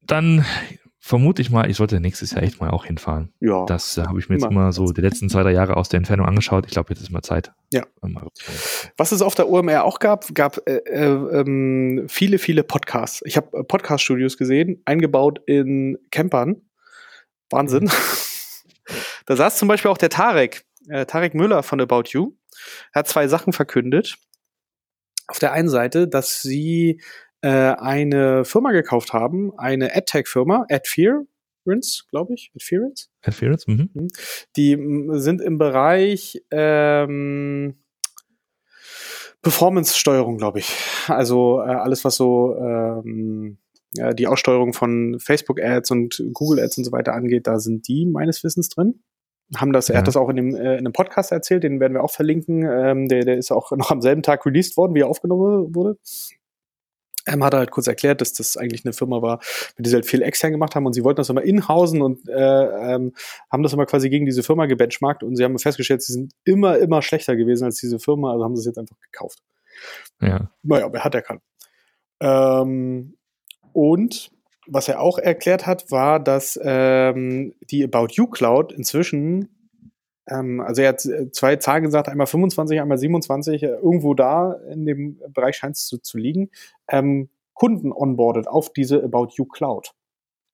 Dann 0.00 0.44
vermute 1.02 1.40
ich 1.40 1.50
mal, 1.50 1.68
ich 1.68 1.78
sollte 1.78 1.98
nächstes 1.98 2.32
Jahr 2.32 2.42
echt 2.42 2.60
mal 2.60 2.70
auch 2.70 2.84
hinfahren. 2.84 3.32
Ja. 3.40 3.64
Das 3.64 3.96
äh, 3.96 4.02
habe 4.02 4.20
ich 4.20 4.28
mir 4.28 4.36
jetzt 4.36 4.44
Immer. 4.44 4.52
immer 4.52 4.72
so 4.72 4.92
die 4.92 5.00
letzten 5.00 5.30
zwei, 5.30 5.42
drei 5.42 5.52
Jahre 5.52 5.76
aus 5.76 5.88
der 5.88 5.98
Entfernung 5.98 6.26
angeschaut. 6.26 6.66
Ich 6.66 6.72
glaube, 6.72 6.90
jetzt 6.90 7.00
ist 7.00 7.10
mal 7.10 7.22
Zeit. 7.22 7.52
Ja. 7.72 7.84
Was 8.98 9.10
es 9.10 9.22
auf 9.22 9.34
der 9.34 9.48
OMR 9.48 9.84
auch 9.84 9.98
gab, 9.98 10.32
gab 10.34 10.58
äh, 10.68 10.76
äh, 10.76 11.40
ähm, 11.40 12.04
viele, 12.08 12.38
viele 12.38 12.62
Podcasts. 12.62 13.22
Ich 13.24 13.38
habe 13.38 13.56
äh, 13.56 13.64
Podcast-Studios 13.64 14.36
gesehen, 14.36 14.82
eingebaut 14.84 15.40
in 15.46 15.98
Campern. 16.10 16.60
Wahnsinn. 17.48 17.90
da 19.26 19.36
saß 19.36 19.56
zum 19.56 19.68
Beispiel 19.68 19.90
auch 19.90 19.98
der 19.98 20.10
Tarek, 20.10 20.66
äh, 20.88 21.06
Tarek 21.06 21.34
Müller 21.34 21.62
von 21.62 21.80
About 21.80 22.04
You. 22.08 22.34
Er 22.92 23.00
hat 23.00 23.08
zwei 23.08 23.26
Sachen 23.26 23.54
verkündet. 23.54 24.18
Auf 25.28 25.38
der 25.38 25.52
einen 25.52 25.68
Seite, 25.70 26.08
dass 26.08 26.42
sie 26.42 27.00
äh, 27.42 27.48
eine 27.48 28.44
Firma 28.44 28.72
gekauft 28.72 29.12
haben, 29.12 29.52
eine 29.58 29.94
AdTech-Firma, 29.94 30.66
Adference, 30.70 32.06
glaube 32.10 32.34
ich, 32.34 32.50
Adference. 32.54 33.10
Adference? 33.22 33.66
Mhm. 33.66 34.08
Die 34.56 34.72
m, 34.72 35.18
sind 35.18 35.40
im 35.40 35.58
Bereich 35.58 36.42
ähm, 36.50 37.76
Performance-Steuerung, 39.42 40.36
glaube 40.36 40.58
ich. 40.58 40.74
Also 41.08 41.60
äh, 41.60 41.70
alles, 41.70 42.04
was 42.04 42.16
so 42.16 42.54
ähm, 42.56 43.58
ja, 43.94 44.12
die 44.12 44.26
Aussteuerung 44.26 44.72
von 44.72 45.18
Facebook-Ads 45.18 45.90
und 45.90 46.22
Google-Ads 46.32 46.78
und 46.78 46.84
so 46.84 46.92
weiter 46.92 47.14
angeht, 47.14 47.46
da 47.46 47.58
sind 47.58 47.88
die 47.88 48.06
meines 48.06 48.44
Wissens 48.44 48.68
drin. 48.68 49.02
Haben 49.56 49.72
das, 49.72 49.88
er 49.88 49.94
Ja. 49.94 49.98
hat 50.00 50.06
das 50.08 50.16
auch 50.16 50.28
in 50.28 50.36
dem 50.36 50.54
äh, 50.54 50.74
in 50.74 50.78
einem 50.78 50.92
Podcast 50.92 51.32
erzählt, 51.32 51.64
den 51.64 51.80
werden 51.80 51.94
wir 51.94 52.04
auch 52.04 52.12
verlinken. 52.12 52.62
Ähm, 52.70 53.08
der, 53.08 53.24
der 53.24 53.36
ist 53.36 53.50
auch 53.50 53.72
noch 53.72 53.90
am 53.90 54.00
selben 54.00 54.22
Tag 54.22 54.46
released 54.46 54.76
worden, 54.76 54.94
wie 54.94 55.00
er 55.00 55.08
aufgenommen 55.08 55.74
wurde. 55.74 55.98
Ähm, 57.26 57.44
hat 57.44 57.52
er 57.52 57.60
halt 57.60 57.70
kurz 57.70 57.86
erklärt, 57.86 58.20
dass 58.20 58.32
das 58.32 58.56
eigentlich 58.56 58.84
eine 58.84 58.92
Firma 58.92 59.20
war, 59.20 59.40
mit 59.76 59.86
der 59.86 59.90
sie 59.90 59.96
halt 59.96 60.06
viel 60.06 60.22
extern 60.22 60.52
gemacht 60.52 60.74
haben 60.74 60.86
und 60.86 60.94
sie 60.94 61.04
wollten 61.04 61.18
das 61.18 61.28
immer 61.28 61.42
inhausen 61.42 62.00
und 62.00 62.28
äh, 62.28 62.34
ähm, 62.94 63.12
haben 63.50 63.62
das 63.62 63.72
immer 63.72 63.86
quasi 63.86 64.08
gegen 64.08 64.26
diese 64.26 64.42
Firma 64.42 64.66
gebenchmarkt 64.66 65.22
und 65.22 65.36
sie 65.36 65.44
haben 65.44 65.58
festgestellt, 65.58 66.02
sie 66.02 66.14
sind 66.14 66.32
immer, 66.44 66.78
immer 66.78 67.02
schlechter 67.02 67.36
gewesen 67.36 67.64
als 67.64 67.76
diese 67.76 67.98
Firma, 67.98 68.32
also 68.32 68.44
haben 68.44 68.56
sie 68.56 68.60
es 68.60 68.66
jetzt 68.66 68.78
einfach 68.78 68.96
gekauft. 69.00 69.40
Ja. 70.20 70.50
Naja, 70.62 70.92
wer 70.92 71.04
hat, 71.04 71.14
der 71.14 71.22
kann. 71.22 71.40
Ähm, 72.20 73.16
und 73.72 74.30
was 74.66 74.88
er 74.88 75.00
auch 75.00 75.18
erklärt 75.18 75.66
hat, 75.66 75.90
war, 75.90 76.20
dass 76.20 76.58
ähm, 76.62 77.54
die 77.70 77.84
About 77.84 78.08
You 78.12 78.26
Cloud 78.26 78.72
inzwischen, 78.72 79.48
ähm, 80.28 80.60
also 80.60 80.82
er 80.82 80.90
hat 80.90 81.04
äh, 81.04 81.30
zwei 81.30 81.56
Zahlen 81.56 81.84
gesagt, 81.84 82.08
einmal 82.08 82.26
25, 82.26 82.80
einmal 82.80 82.98
27, 82.98 83.62
äh, 83.62 83.66
irgendwo 83.66 84.14
da 84.14 84.54
in 84.70 84.86
dem 84.86 85.20
Bereich 85.28 85.56
scheint 85.56 85.76
es 85.76 85.86
zu, 85.86 85.98
zu 85.98 86.18
liegen, 86.18 86.50
ähm, 86.88 87.30
Kunden 87.54 87.92
onboardet 87.92 88.48
auf 88.48 88.72
diese 88.72 89.02
About 89.02 89.28
You 89.36 89.44
Cloud. 89.44 89.92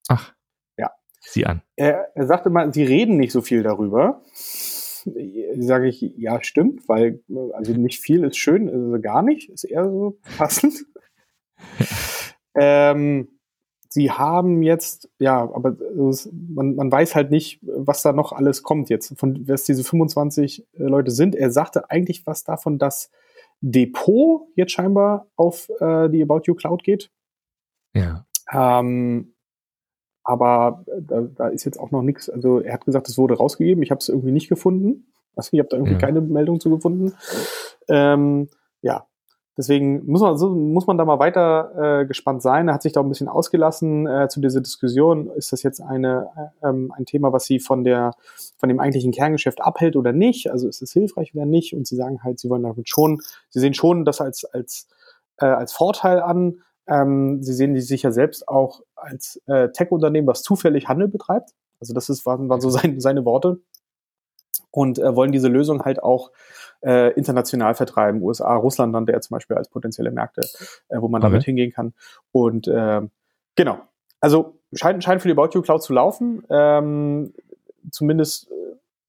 Ach. 0.09 0.35
Ja. 0.77 0.93
Sieh 1.21 1.47
an. 1.47 1.63
Er, 1.77 2.17
er 2.17 2.27
sagte 2.27 2.51
mal, 2.51 2.73
sie 2.73 2.83
reden 2.83 3.17
nicht 3.17 3.33
so 3.33 3.43
viel 3.43 3.63
darüber. 3.63 4.23
Sage 5.05 5.87
ich, 5.87 6.01
ja, 6.17 6.43
stimmt, 6.43 6.89
weil 6.89 7.23
also 7.53 7.73
nicht 7.73 8.01
viel 8.01 8.25
ist 8.25 8.39
schön, 8.39 8.69
also 8.69 9.01
gar 9.01 9.23
nicht, 9.23 9.51
ist 9.51 9.63
eher 9.63 9.85
so 9.85 10.19
passend. 10.37 10.85
ähm, 12.57 13.36
sie 13.97 14.11
haben 14.11 14.63
jetzt, 14.63 15.09
ja, 15.19 15.41
aber 15.41 15.71
es, 16.11 16.31
man, 16.33 16.77
man 16.77 16.93
weiß 16.93 17.15
halt 17.15 17.31
nicht, 17.31 17.61
was 17.63 18.03
da 18.03 18.13
noch 18.13 18.33
alles 18.33 18.63
kommt 18.63 18.91
jetzt, 18.91 19.19
von 19.19 19.49
was 19.49 19.65
diese 19.65 19.85
25 19.85 20.61
äh, 20.75 20.83
Leute 20.83 21.11
sind. 21.11 21.35
Er 21.35 21.51
sagte 21.51 21.91
eigentlich 21.91 22.27
was 22.27 22.45
davon, 22.45 22.79
dass 22.79 23.11
Depot 23.63 24.43
jetzt 24.55 24.73
scheinbar 24.73 25.29
auf 25.35 25.71
äh, 25.81 26.11
die 26.11 26.23
About 26.23 26.43
You 26.45 26.55
Cloud 26.55 26.85
geht. 26.85 27.11
Ja. 27.95 28.27
Ähm, 28.53 29.33
aber 30.23 30.85
da, 31.01 31.23
da 31.23 31.49
ist 31.49 31.65
jetzt 31.65 31.81
auch 31.81 31.91
noch 31.91 32.03
nichts. 32.03 32.29
Also 32.29 32.61
er 32.61 32.75
hat 32.75 32.85
gesagt, 32.85 33.09
es 33.09 33.17
wurde 33.17 33.39
rausgegeben. 33.39 33.83
Ich 33.83 33.91
habe 33.91 34.01
es 34.01 34.11
irgendwie 34.11 34.33
nicht 34.33 34.49
gefunden. 34.51 35.11
Also 35.37 35.51
ich 35.53 35.59
habe 35.59 35.71
da 35.71 35.77
irgendwie 35.79 35.95
Ja. 35.95 35.99
keine 36.01 36.21
Meldung 36.21 36.61
zu 36.61 36.69
gefunden. 36.69 37.15
Ähm, 37.89 38.49
ja, 38.83 39.07
deswegen 39.57 40.05
muss 40.07 40.21
man, 40.21 40.37
so, 40.37 40.51
muss 40.51 40.87
man 40.87 40.99
da 40.99 41.05
mal 41.05 41.19
weiter 41.19 42.01
äh, 42.03 42.07
gespannt 42.07 42.43
sein. 42.43 42.69
Er 42.69 42.75
hat 42.75 42.83
sich 42.83 42.93
da 42.93 43.01
ein 43.01 43.09
bisschen 43.09 43.29
ausgelassen 43.29 44.07
äh, 44.07 44.29
zu 44.29 44.41
dieser 44.41 44.61
Diskussion. 44.61 45.31
Ist 45.31 45.53
das 45.53 45.63
jetzt 45.63 45.81
eine, 45.81 46.29
äh, 46.63 46.69
ähm, 46.69 46.93
ein 46.97 47.07
Thema, 47.07 47.33
was 47.33 47.45
sie 47.45 47.61
von, 47.61 47.85
der, 47.85 48.13
von 48.59 48.69
dem 48.69 48.81
eigentlichen 48.81 49.13
Kerngeschäft 49.13 49.61
abhält 49.61 49.97
oder 49.97 50.13
nicht? 50.13 50.51
Also 50.51 50.69
ist 50.69 50.83
es 50.83 50.93
hilfreich 50.93 51.35
oder 51.35 51.47
nicht? 51.47 51.75
Und 51.75 51.87
sie 51.87 51.97
sagen 51.97 52.23
halt, 52.23 52.39
sie 52.39 52.51
wollen 52.51 52.63
damit 52.63 52.89
schon, 52.89 53.21
sie 53.51 53.61
sehen 53.61 53.75
schon 53.75 54.05
das 54.05 54.21
als, 54.21 54.45
als, 54.45 54.89
äh, 55.39 55.47
als 55.47 55.73
Vorteil 55.73 56.21
an, 56.21 56.63
Ähm, 56.89 57.43
sie 57.43 57.53
sehen 57.53 57.75
sich 57.81 58.03
ja 58.03 58.13
selbst 58.13 58.47
auch 58.47 58.81
als 58.95 59.43
äh, 59.47 59.71
Tech-Unternehmen, 59.73 60.29
was 60.29 60.43
zufällig 60.43 60.87
Handel 60.87 61.09
betreibt. 61.09 61.51
Also 61.81 61.95
das 61.95 62.09
ist, 62.09 62.25
waren, 62.27 62.49
waren 62.49 62.61
so 62.61 62.71
sein, 62.71 63.01
seine 63.01 63.25
Worte. 63.25 63.59
Und 64.71 65.01
äh, 65.01 65.17
wollen 65.17 65.33
diese 65.33 65.49
Lösung 65.49 65.83
halt 65.83 66.01
auch 66.01 66.31
äh, 66.83 67.13
international 67.15 67.75
vertreiben. 67.75 68.23
USA, 68.23 68.55
Russland 68.55 68.93
nannte 68.93 69.13
er 69.13 69.21
zum 69.21 69.35
Beispiel 69.35 69.57
als 69.57 69.69
potenzielle 69.69 70.11
Märkte, 70.11 70.43
äh, 70.89 71.01
wo 71.01 71.09
man 71.09 71.23
okay. 71.23 71.31
damit 71.31 71.45
hingehen 71.45 71.73
kann. 71.73 71.95
Und 72.33 72.69
äh, 72.69 73.03
genau. 73.55 73.81
Also 74.21 74.59
scheint, 74.75 75.03
scheint 75.05 75.23
für 75.23 75.29
die 75.29 75.39
About 75.39 75.51
You 75.55 75.63
Cloud 75.63 75.83
zu 75.83 75.93
laufen. 75.93 76.43
Ähm, 76.51 77.33
zumindest 77.91 78.51
äh, 78.51 78.55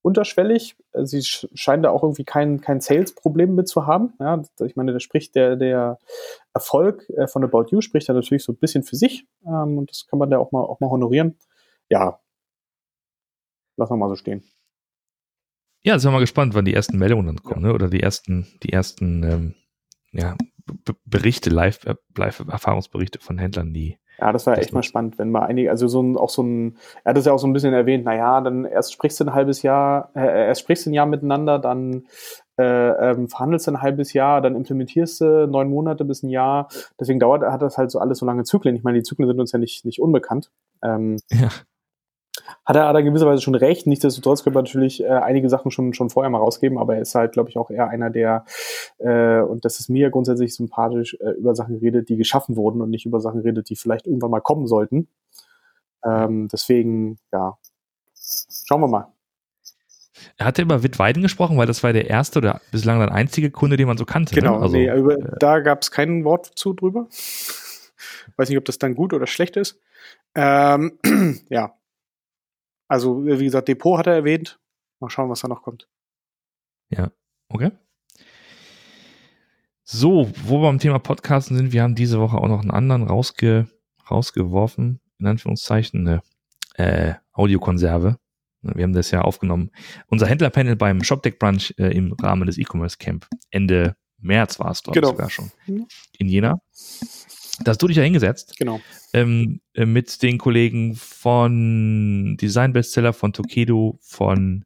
unterschwellig. 0.02 0.76
Sie 0.94 1.22
scheinen 1.22 1.82
da 1.82 1.90
auch 1.90 2.02
irgendwie 2.02 2.24
kein, 2.24 2.60
kein 2.60 2.80
Sales-Problem 2.80 3.54
mit 3.54 3.68
zu 3.68 3.86
haben. 3.86 4.14
Ja, 4.18 4.42
ich 4.64 4.76
meine, 4.76 4.92
da 4.92 5.00
spricht 5.00 5.34
der, 5.34 5.56
der 5.56 5.98
Erfolg 6.54 7.08
äh, 7.10 7.26
von 7.26 7.44
About 7.44 7.66
You 7.70 7.80
spricht 7.80 8.08
da 8.08 8.12
natürlich 8.12 8.44
so 8.44 8.52
ein 8.52 8.58
bisschen 8.58 8.82
für 8.82 8.96
sich. 8.96 9.26
Ähm, 9.46 9.78
und 9.78 9.90
das 9.90 10.06
kann 10.06 10.18
man 10.18 10.30
da 10.30 10.38
auch 10.38 10.52
mal, 10.52 10.62
auch 10.62 10.80
mal 10.80 10.90
honorieren. 10.90 11.38
Ja, 11.88 12.20
lassen 13.76 13.92
wir 13.92 13.96
mal 13.96 14.08
so 14.08 14.16
stehen. 14.16 14.44
Ja, 15.82 15.98
sind 15.98 16.10
wir 16.10 16.14
mal 16.14 16.20
gespannt, 16.20 16.54
wann 16.54 16.64
die 16.64 16.74
ersten 16.74 16.98
Meldungen 16.98 17.26
dann 17.26 17.42
kommen, 17.42 17.62
ne? 17.62 17.72
oder 17.72 17.88
die 17.88 18.00
ersten, 18.00 18.46
die 18.62 18.72
ersten 18.72 19.22
ähm, 19.22 19.54
ja, 20.12 20.36
Berichte, 21.04 21.50
Live-Erfahrungsberichte 21.50 23.20
von 23.20 23.38
Händlern, 23.38 23.72
die. 23.72 23.98
Ja, 24.20 24.32
das 24.32 24.46
war 24.46 24.56
das 24.56 24.64
echt 24.64 24.74
mal 24.74 24.82
spannend, 24.82 25.16
wenn 25.18 25.30
mal 25.30 25.46
einige, 25.46 25.70
also 25.70 25.86
so 25.86 26.02
ein, 26.02 26.16
auch 26.16 26.28
so 26.28 26.42
ein, 26.42 26.76
er 27.04 27.10
hat 27.10 27.18
es 27.18 27.26
ja 27.26 27.32
auch 27.32 27.38
so 27.38 27.46
ein 27.46 27.52
bisschen 27.52 27.72
erwähnt, 27.72 28.04
naja, 28.04 28.40
dann 28.40 28.64
erst 28.64 28.92
sprichst 28.92 29.20
du 29.20 29.24
ein 29.24 29.32
halbes 29.32 29.62
Jahr, 29.62 30.10
äh, 30.16 30.48
erst 30.48 30.62
sprichst 30.62 30.86
du 30.86 30.90
ein 30.90 30.94
Jahr 30.94 31.06
miteinander, 31.06 31.60
dann 31.60 32.06
äh, 32.58 32.64
ähm, 33.12 33.28
verhandelst 33.28 33.68
du 33.68 33.70
ein 33.70 33.80
halbes 33.80 34.12
Jahr, 34.12 34.40
dann 34.40 34.56
implementierst 34.56 35.20
du 35.20 35.46
neun 35.46 35.70
Monate 35.70 36.04
bis 36.04 36.24
ein 36.24 36.30
Jahr. 36.30 36.68
Deswegen 36.98 37.20
dauert, 37.20 37.44
hat 37.44 37.62
das 37.62 37.78
halt 37.78 37.92
so 37.92 38.00
alles 38.00 38.18
so 38.18 38.26
lange 38.26 38.42
Zyklen. 38.42 38.74
Ich 38.74 38.82
meine, 38.82 38.98
die 38.98 39.04
Zyklen 39.04 39.28
sind 39.28 39.38
uns 39.38 39.52
ja 39.52 39.60
nicht, 39.60 39.84
nicht 39.84 40.00
unbekannt. 40.00 40.50
Ähm, 40.82 41.18
ja 41.30 41.50
hat 42.64 42.76
er, 42.76 42.86
hat 42.88 42.94
er 42.94 43.02
gewisserweise 43.02 43.42
schon 43.42 43.54
recht. 43.54 43.86
Nichtsdestotrotz 43.86 44.42
können 44.42 44.56
wir 44.56 44.62
natürlich 44.62 45.02
äh, 45.02 45.08
einige 45.08 45.48
Sachen 45.48 45.70
schon, 45.70 45.94
schon 45.94 46.10
vorher 46.10 46.30
mal 46.30 46.38
rausgeben, 46.38 46.78
aber 46.78 46.96
er 46.96 47.02
ist 47.02 47.14
halt, 47.14 47.32
glaube 47.32 47.50
ich, 47.50 47.58
auch 47.58 47.70
eher 47.70 47.88
einer, 47.88 48.10
der, 48.10 48.44
äh, 48.98 49.40
und 49.40 49.64
das 49.64 49.80
ist 49.80 49.88
mir 49.88 50.10
grundsätzlich 50.10 50.54
sympathisch, 50.54 51.16
äh, 51.20 51.30
über 51.30 51.54
Sachen 51.54 51.76
redet, 51.76 52.08
die 52.08 52.16
geschaffen 52.16 52.56
wurden 52.56 52.80
und 52.80 52.90
nicht 52.90 53.06
über 53.06 53.20
Sachen 53.20 53.40
redet, 53.40 53.68
die 53.70 53.76
vielleicht 53.76 54.06
irgendwann 54.06 54.30
mal 54.30 54.40
kommen 54.40 54.66
sollten. 54.66 55.08
Ähm, 56.04 56.48
deswegen, 56.52 57.18
ja, 57.32 57.56
schauen 58.14 58.80
wir 58.80 58.88
mal. 58.88 59.08
Er 60.36 60.46
hatte 60.46 60.62
über 60.62 60.82
Wittweiden 60.82 61.22
gesprochen, 61.22 61.56
weil 61.58 61.66
das 61.66 61.82
war 61.82 61.92
der 61.92 62.08
erste 62.08 62.38
oder 62.38 62.60
bislang 62.72 62.98
der 62.98 63.12
einzige 63.12 63.50
Kunde, 63.50 63.76
den 63.76 63.86
man 63.86 63.98
so 63.98 64.04
kannte. 64.04 64.34
Ne? 64.34 64.40
Genau, 64.40 64.56
ne? 64.56 64.62
also, 64.62 64.76
nee, 64.76 64.90
über, 64.92 65.18
äh, 65.18 65.36
da 65.38 65.60
gab 65.60 65.82
es 65.82 65.90
kein 65.90 66.24
Wort 66.24 66.46
zu 66.54 66.72
drüber. 66.74 67.08
Weiß 68.36 68.48
nicht, 68.48 68.58
ob 68.58 68.64
das 68.64 68.78
dann 68.78 68.94
gut 68.94 69.12
oder 69.12 69.26
schlecht 69.26 69.56
ist. 69.56 69.80
Ähm, 70.34 70.98
ja, 71.48 71.74
also, 72.88 73.24
wie 73.24 73.44
gesagt, 73.44 73.68
Depot 73.68 73.98
hat 73.98 74.06
er 74.06 74.14
erwähnt. 74.14 74.58
Mal 75.00 75.10
schauen, 75.10 75.30
was 75.30 75.40
da 75.40 75.48
noch 75.48 75.62
kommt. 75.62 75.88
Ja, 76.90 77.12
okay. 77.48 77.70
So, 79.84 80.30
wo 80.44 80.58
wir 80.58 80.68
beim 80.68 80.78
Thema 80.78 80.98
Podcasten 80.98 81.56
sind, 81.56 81.72
wir 81.72 81.82
haben 81.82 81.94
diese 81.94 82.18
Woche 82.20 82.38
auch 82.38 82.48
noch 82.48 82.60
einen 82.60 82.70
anderen 82.70 83.04
rausge 83.04 83.68
rausgeworfen, 84.10 85.00
in 85.18 85.26
Anführungszeichen, 85.26 86.06
eine 86.06 86.22
äh, 86.74 87.14
Audiokonserve. 87.32 88.18
Wir 88.62 88.82
haben 88.82 88.92
das 88.92 89.10
ja 89.10 89.20
aufgenommen. 89.20 89.70
Unser 90.08 90.26
Händlerpanel 90.26 90.76
beim 90.76 91.02
ShopDeck 91.02 91.38
Brunch 91.38 91.74
äh, 91.78 91.94
im 91.96 92.12
Rahmen 92.12 92.46
des 92.46 92.58
E-Commerce 92.58 92.98
Camp 92.98 93.26
Ende 93.50 93.96
März 94.18 94.58
war 94.58 94.70
es, 94.72 94.82
glaube 94.82 95.00
genau. 95.00 95.12
sogar 95.12 95.30
schon. 95.30 95.52
In 95.66 96.28
Jena. 96.28 96.60
Da 97.64 97.70
hast 97.70 97.82
du 97.82 97.88
dich 97.88 97.96
ja 97.96 98.02
hingesetzt. 98.02 98.56
Genau. 98.58 98.80
Ähm, 99.12 99.60
äh, 99.74 99.86
mit 99.86 100.22
den 100.22 100.38
Kollegen 100.38 100.94
von 100.94 102.36
Design 102.40 102.72
Bestseller, 102.72 103.12
von 103.12 103.32
Tokedo, 103.32 103.98
von 104.00 104.64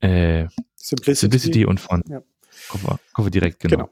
äh, 0.00 0.46
Simplicity. 0.76 1.20
Simplicity. 1.20 1.66
und 1.66 1.80
von 1.80 2.02
ja. 2.08 2.22
Koffer, 2.68 3.00
Koffer 3.12 3.30
direkt, 3.30 3.60
genau. 3.60 3.76
genau. 3.76 3.90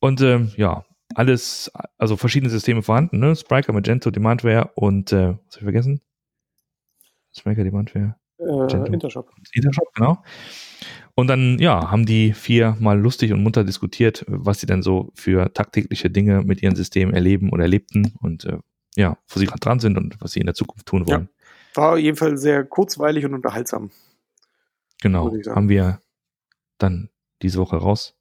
Und 0.00 0.20
ähm, 0.20 0.52
ja, 0.56 0.84
alles, 1.14 1.70
also 1.98 2.16
verschiedene 2.16 2.50
Systeme 2.50 2.82
vorhanden, 2.82 3.18
ne? 3.18 3.34
Spriker, 3.36 3.72
Magento, 3.72 4.10
Demandware 4.10 4.70
und 4.74 5.12
äh, 5.12 5.28
was 5.28 5.28
habe 5.28 5.38
ich 5.58 5.62
vergessen? 5.62 6.00
Spriker, 7.32 7.64
Demandware. 7.64 8.16
Äh, 8.38 8.92
Intershop. 8.92 9.32
Intershop, 9.52 9.92
genau. 9.94 10.22
Und 11.18 11.28
dann, 11.28 11.58
ja, 11.58 11.90
haben 11.90 12.04
die 12.04 12.34
vier 12.34 12.76
mal 12.78 13.00
lustig 13.00 13.32
und 13.32 13.42
munter 13.42 13.64
diskutiert, 13.64 14.22
was 14.28 14.60
sie 14.60 14.66
denn 14.66 14.82
so 14.82 15.10
für 15.14 15.52
tagtägliche 15.54 16.10
Dinge 16.10 16.42
mit 16.42 16.62
ihren 16.62 16.76
Systemen 16.76 17.14
erleben 17.14 17.50
oder 17.50 17.62
erlebten 17.62 18.12
und 18.20 18.44
äh, 18.44 18.58
ja, 18.96 19.16
wo 19.26 19.40
sie 19.40 19.46
gerade 19.46 19.60
dran 19.60 19.80
sind 19.80 19.96
und 19.96 20.20
was 20.20 20.32
sie 20.32 20.40
in 20.40 20.46
der 20.46 20.54
Zukunft 20.54 20.84
tun 20.84 21.08
wollen. 21.08 21.30
Ja, 21.74 21.76
war 21.76 21.96
jedenfalls 21.96 22.42
sehr 22.42 22.64
kurzweilig 22.64 23.24
und 23.24 23.32
unterhaltsam. 23.32 23.90
Genau, 25.00 25.34
haben 25.46 25.70
wir 25.70 26.00
dann 26.76 27.08
diese 27.40 27.60
Woche 27.60 27.76
raus 27.76 28.14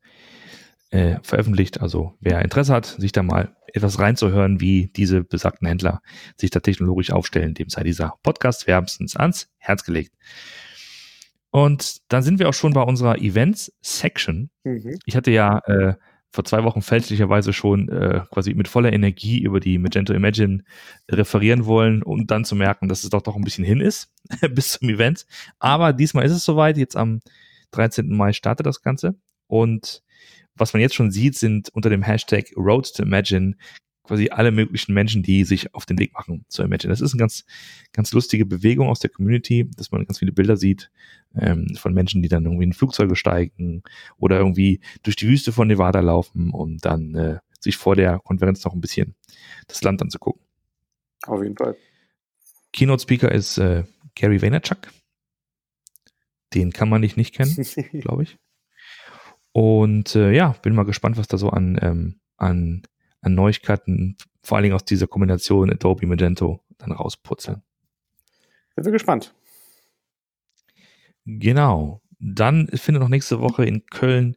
äh, 0.89 1.17
veröffentlicht. 1.21 1.81
Also 1.81 2.13
wer 2.21 2.41
Interesse 2.43 2.73
hat, 2.73 2.85
sich 2.85 3.11
da 3.11 3.23
mal 3.23 3.57
etwas 3.73 3.99
reinzuhören, 3.99 4.61
wie 4.61 4.87
diese 4.87 5.21
besagten 5.21 5.67
Händler 5.67 6.01
sich 6.37 6.49
da 6.49 6.61
technologisch 6.61 7.11
aufstellen, 7.11 7.55
dem 7.55 7.67
sei 7.67 7.83
dieser 7.83 8.13
Podcast 8.23 8.67
wärmstens 8.67 9.17
ans 9.17 9.49
Herz 9.57 9.83
gelegt. 9.83 10.13
Und 11.55 12.01
dann 12.09 12.21
sind 12.21 12.39
wir 12.39 12.49
auch 12.49 12.53
schon 12.53 12.73
bei 12.73 12.81
unserer 12.81 13.17
Events-Section. 13.17 14.49
Mhm. 14.65 14.99
Ich 15.05 15.15
hatte 15.15 15.31
ja 15.31 15.59
äh, 15.59 15.93
vor 16.29 16.43
zwei 16.43 16.65
Wochen 16.65 16.81
fälschlicherweise 16.81 17.53
schon 17.53 17.87
äh, 17.87 18.23
quasi 18.29 18.53
mit 18.53 18.67
voller 18.67 18.91
Energie 18.91 19.41
über 19.41 19.61
die 19.61 19.77
Magento 19.77 20.11
Imagine 20.11 20.65
referieren 21.09 21.65
wollen, 21.65 22.03
um 22.03 22.27
dann 22.27 22.43
zu 22.43 22.57
merken, 22.57 22.89
dass 22.89 23.05
es 23.05 23.09
doch 23.09 23.21
doch 23.21 23.37
ein 23.37 23.45
bisschen 23.45 23.63
hin 23.63 23.79
ist 23.79 24.11
bis 24.51 24.73
zum 24.73 24.89
Event. 24.89 25.25
Aber 25.57 25.93
diesmal 25.93 26.25
ist 26.25 26.33
es 26.33 26.43
soweit. 26.43 26.75
Jetzt 26.77 26.97
am 26.97 27.21
13. 27.71 28.09
Mai 28.09 28.33
startet 28.33 28.65
das 28.65 28.81
Ganze. 28.81 29.15
Und 29.47 30.03
was 30.55 30.73
man 30.73 30.81
jetzt 30.81 30.95
schon 30.95 31.09
sieht, 31.09 31.37
sind 31.37 31.69
unter 31.69 31.89
dem 31.89 32.01
Hashtag 32.01 32.51
Road 32.57 32.93
to 32.93 33.03
Imagine 33.03 33.55
quasi 34.05 34.29
alle 34.29 34.51
möglichen 34.51 34.93
Menschen, 34.93 35.23
die 35.23 35.43
sich 35.43 35.73
auf 35.73 35.85
den 35.85 35.99
Weg 35.99 36.13
machen 36.13 36.45
zu 36.47 36.63
Imagine. 36.63 36.91
Das 36.91 37.01
ist 37.01 37.13
eine 37.13 37.19
ganz, 37.19 37.45
ganz 37.91 38.11
lustige 38.13 38.45
Bewegung 38.45 38.89
aus 38.89 38.99
der 38.99 39.09
Community, 39.09 39.69
dass 39.75 39.91
man 39.91 40.05
ganz 40.05 40.19
viele 40.19 40.31
Bilder 40.31 40.57
sieht 40.57 40.91
ähm, 41.35 41.75
von 41.75 41.93
Menschen, 41.93 42.21
die 42.21 42.29
dann 42.29 42.45
irgendwie 42.45 42.65
in 42.65 42.73
Flugzeuge 42.73 43.15
steigen 43.15 43.83
oder 44.17 44.37
irgendwie 44.37 44.79
durch 45.03 45.15
die 45.15 45.27
Wüste 45.27 45.51
von 45.51 45.67
Nevada 45.67 45.99
laufen, 45.99 46.51
um 46.51 46.77
dann 46.77 47.15
äh, 47.15 47.39
sich 47.59 47.77
vor 47.77 47.95
der 47.95 48.19
Konferenz 48.19 48.63
noch 48.63 48.73
ein 48.73 48.81
bisschen 48.81 49.15
das 49.67 49.81
Land 49.83 50.01
anzugucken. 50.01 50.41
Auf 51.25 51.41
jeden 51.41 51.57
Fall. 51.57 51.75
Keynote 52.73 53.01
Speaker 53.01 53.31
ist 53.31 53.57
äh, 53.57 53.83
Gary 54.15 54.41
Vaynerchuk. 54.41 54.91
Den 56.53 56.71
kann 56.71 56.89
man 56.89 57.01
nicht 57.01 57.17
nicht 57.17 57.33
kennen, 57.33 57.55
glaube 58.01 58.23
ich. 58.23 58.37
Und 59.51 60.15
äh, 60.15 60.31
ja, 60.33 60.49
bin 60.61 60.75
mal 60.75 60.83
gespannt, 60.83 61.17
was 61.17 61.27
da 61.27 61.37
so 61.37 61.49
an, 61.49 61.79
ähm, 61.81 62.19
an 62.37 62.83
an 63.25 63.33
Neuigkeiten, 63.33 64.17
vor 64.41 64.57
allen 64.57 64.63
Dingen 64.63 64.75
aus 64.75 64.85
dieser 64.85 65.07
Kombination 65.07 65.71
Adobe 65.71 66.05
Magento, 66.05 66.61
dann 66.77 66.91
rausputzeln. 66.91 67.63
Sind 68.75 68.85
wir 68.85 68.91
gespannt. 68.91 69.33
Genau. 71.25 72.01
Dann 72.19 72.67
findet 72.67 73.01
noch 73.01 73.09
nächste 73.09 73.41
Woche 73.41 73.65
in 73.65 73.85
Köln 73.87 74.35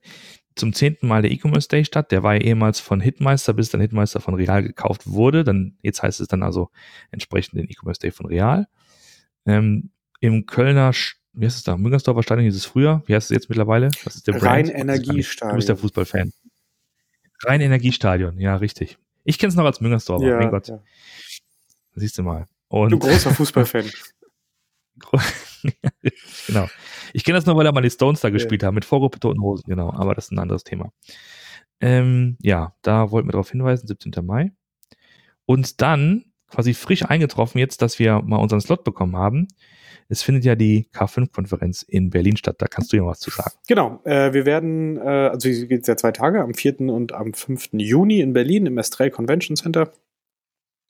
zum 0.55 0.73
zehnten 0.73 1.07
Mal 1.07 1.23
der 1.23 1.31
E-Commerce 1.31 1.69
Day 1.69 1.85
statt. 1.85 2.11
Der 2.11 2.23
war 2.23 2.35
ja 2.35 2.41
ehemals 2.41 2.81
von 2.81 3.01
Hitmeister, 3.01 3.53
bis 3.53 3.71
dann 3.71 3.81
Hitmeister 3.81 4.21
von 4.21 4.35
Real 4.35 4.63
gekauft 4.63 5.07
wurde. 5.07 5.45
Dann, 5.45 5.77
jetzt 5.83 6.03
heißt 6.03 6.21
es 6.21 6.29
dann 6.29 6.43
also 6.43 6.71
entsprechend 7.11 7.59
den 7.59 7.69
E-Commerce 7.69 8.01
Day 8.01 8.11
von 8.11 8.27
Real. 8.27 8.67
Ähm, 9.47 9.91
Im 10.21 10.47
Kölner, 10.47 10.93
wie 11.33 11.45
heißt 11.45 11.59
es 11.59 11.63
da? 11.63 11.77
Müngersdorfer 11.77 12.23
Stadion 12.23 12.45
hieß 12.47 12.57
es 12.57 12.65
früher. 12.65 13.03
Wie 13.07 13.15
heißt 13.15 13.31
es 13.31 13.35
jetzt 13.35 13.49
mittlerweile? 13.49 13.91
Was 14.05 14.17
ist 14.17 14.27
der 14.27 14.43
Rhein 14.43 14.69
Energiestadion. 14.69 15.51
Du 15.51 15.57
bist 15.57 15.69
der 15.69 15.77
Fußballfan. 15.77 16.33
Rein 17.45 17.61
Energiestadion, 17.61 18.39
ja, 18.39 18.57
richtig. 18.57 18.99
Ich 19.25 19.39
kenne 19.39 19.51
es 19.51 19.57
noch 19.57 19.65
als 19.65 19.81
Müngersdorfer, 19.81 20.27
ja, 20.27 20.37
mein 20.39 20.51
Gott. 20.51 20.69
Ja. 20.69 20.83
Siehst 21.95 22.19
du 22.19 22.23
mal. 22.23 22.47
Und 22.69 22.91
du 22.91 22.99
großer 22.99 23.35
Fußballfan. 23.35 23.91
genau. 26.47 26.69
Ich 27.13 27.25
kenne 27.25 27.39
das 27.39 27.47
nur, 27.47 27.57
weil 27.57 27.67
er 27.67 27.73
mal 27.73 27.81
die 27.81 27.91
Stones 27.91 28.21
da 28.21 28.29
ja. 28.29 28.33
gespielt 28.33 28.63
haben, 28.63 28.75
mit 28.75 28.85
Vorgruppe 28.85 29.21
Toten 29.21 29.41
Hosen, 29.41 29.65
genau, 29.69 29.93
aber 29.93 30.15
das 30.15 30.27
ist 30.27 30.33
ein 30.33 30.39
anderes 30.39 30.65
Thema. 30.65 30.93
Ähm, 31.81 32.37
ja, 32.41 32.75
da 32.83 33.11
wollten 33.11 33.29
wir 33.29 33.33
darauf 33.33 33.51
hinweisen, 33.51 33.87
17. 33.87 34.13
Mai. 34.25 34.53
Und 35.47 35.81
dann 35.81 36.25
quasi 36.49 36.75
frisch 36.75 37.05
eingetroffen 37.05 37.59
jetzt, 37.59 37.83
dass 37.83 37.99
wir 37.99 38.23
mal 38.23 38.37
unseren 38.37 38.61
Slot 38.61 38.85
bekommen 38.85 39.17
haben, 39.17 39.49
es 40.09 40.23
findet 40.23 40.45
ja 40.45 40.55
die 40.55 40.89
K5-Konferenz 40.95 41.83
in 41.83 42.11
Berlin 42.11 42.37
statt. 42.37 42.57
Da 42.59 42.67
kannst 42.67 42.93
du 42.93 42.97
ja 42.97 43.05
was 43.05 43.21
zu 43.21 43.31
sagen. 43.31 43.53
Genau. 43.69 44.01
Äh, 44.05 44.33
wir 44.33 44.47
werden, 44.47 44.97
äh, 44.97 45.01
also 45.01 45.49
es 45.49 45.69
geht 45.69 45.87
ja 45.87 45.97
zwei 45.97 46.13
Tage, 46.13 46.43
am 46.43 46.55
4. 46.55 46.81
und 46.81 47.13
am 47.13 47.35
5. 47.35 47.71
Juni 47.73 48.21
in 48.21 48.33
Berlin 48.33 48.67
im 48.67 48.79
Estrell 48.79 49.11
Convention 49.11 49.57
Center. 49.57 49.93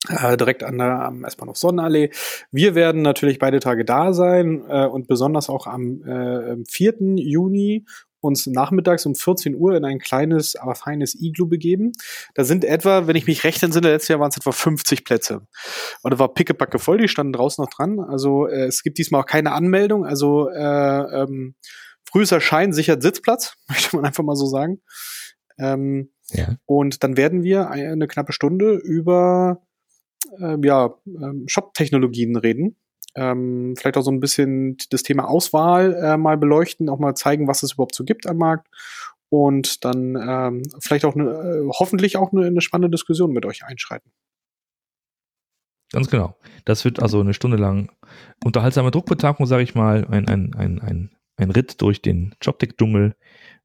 äh, 0.09 0.37
direkt 0.37 0.63
an 0.63 0.79
der, 0.79 1.05
am 1.05 1.25
S-Bahnhof 1.25 1.57
Sonnenallee. 1.57 2.11
Wir 2.53 2.77
werden 2.77 3.03
natürlich 3.03 3.41
beide 3.41 3.59
Tage 3.59 3.85
da 3.85 4.13
sein 4.13 4.65
äh, 4.69 4.87
und 4.87 5.09
besonders 5.09 5.49
auch 5.49 5.67
am 5.67 6.03
äh, 6.05 6.65
4. 6.69 7.17
Juni 7.17 7.85
uns 8.29 8.47
nachmittags 8.47 9.05
um 9.07 9.15
14 9.15 9.57
Uhr 9.57 9.77
in 9.77 9.85
ein 9.85 9.99
kleines, 9.99 10.55
aber 10.55 10.75
feines 10.75 11.15
Iglu 11.21 11.49
begeben. 11.49 11.93
Da 12.35 12.45
sind 12.45 12.65
etwa, 12.65 13.07
wenn 13.07 13.17
ich 13.17 13.27
mich 13.27 13.43
recht 13.43 13.63
entsinne, 13.63 13.91
letztes 13.91 14.09
Jahr 14.09 14.21
waren 14.21 14.31
es 14.31 14.37
etwa 14.37 14.53
50 14.53 15.05
Plätze. 15.05 15.47
Und 16.03 16.13
da 16.13 16.19
war 16.19 16.33
pickepacke 16.33 16.79
voll, 16.79 16.99
die 16.99 17.09
standen 17.09 17.33
draußen 17.33 17.63
noch 17.63 17.71
dran. 17.71 17.99
Also 17.99 18.47
äh, 18.47 18.67
es 18.67 18.83
gibt 18.83 18.99
diesmal 18.99 19.23
auch 19.23 19.27
keine 19.27 19.53
Anmeldung. 19.53 20.05
Also 20.07 20.49
äh, 20.51 21.23
ähm, 21.23 21.57
frühes 22.05 22.31
Erscheinen 22.31 22.73
sichert 22.73 23.03
Sitzplatz, 23.03 23.57
möchte 23.69 23.97
man 23.97 24.05
einfach 24.05 24.25
mal 24.25 24.37
so 24.37 24.47
sagen. 24.47 24.81
Ähm, 25.59 26.13
ja. 26.31 26.57
Und 26.67 27.03
dann 27.03 27.17
werden 27.17 27.43
wir 27.43 27.71
eine 27.71 28.07
knappe 28.07 28.33
Stunde 28.33 28.75
über 28.75 29.63
äh, 30.39 30.57
ja, 30.63 30.95
ähm, 31.07 31.45
Shop-Technologien 31.47 32.37
reden. 32.37 32.77
Ähm, 33.15 33.75
vielleicht 33.77 33.97
auch 33.97 34.03
so 34.03 34.11
ein 34.11 34.21
bisschen 34.21 34.77
das 34.91 35.03
Thema 35.03 35.29
Auswahl 35.29 35.95
äh, 35.95 36.17
mal 36.17 36.37
beleuchten, 36.37 36.89
auch 36.89 36.99
mal 36.99 37.15
zeigen, 37.15 37.49
was 37.49 37.63
es 37.63 37.73
überhaupt 37.73 37.95
so 37.95 38.05
gibt 38.05 38.27
am 38.27 38.37
Markt 38.37 38.69
und 39.29 39.85
dann 39.85 40.17
ähm, 40.17 40.63
vielleicht 40.81 41.05
auch 41.05 41.17
äh, 41.17 41.69
hoffentlich 41.79 42.17
auch 42.17 42.33
eine, 42.33 42.47
eine 42.47 42.61
spannende 42.61 42.91
Diskussion 42.91 43.33
mit 43.33 43.45
euch 43.47 43.65
einschreiten. 43.65 44.11
Ganz 45.91 46.11
genau. 46.11 46.37
Das 46.67 46.85
wird 46.85 47.01
also 47.01 47.21
eine 47.21 47.35
Stunde 47.35 47.57
lang 47.57 47.91
unterhaltsame 48.45 48.91
Druckbetagung, 48.91 49.47
sage 49.47 49.63
ich 49.63 49.75
mal, 49.75 50.07
ein, 50.11 50.29
ein, 50.29 50.55
ein, 50.55 50.81
ein, 50.81 51.11
ein 51.37 51.51
Ritt 51.51 51.81
durch 51.81 52.03
den 52.03 52.35
Jobdeck-Dschungel 52.43 53.15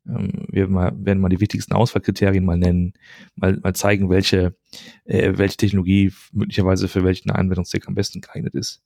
ähm, 0.08 0.46
wir 0.50 0.70
werden 0.70 1.20
mal 1.20 1.30
die 1.30 1.40
wichtigsten 1.40 1.74
Auswahlkriterien 1.74 2.46
mal 2.46 2.58
nennen, 2.58 2.94
mal, 3.36 3.58
mal 3.62 3.74
zeigen, 3.74 4.10
welche, 4.10 4.56
äh, 5.06 5.34
welche 5.38 5.58
Technologie 5.58 6.12
möglicherweise 6.32 6.88
für 6.88 7.04
welchen 7.04 7.32
Anwendungszweck 7.32 7.88
am 7.88 7.96
besten 7.96 8.22
geeignet 8.22 8.54
ist. 8.54 8.84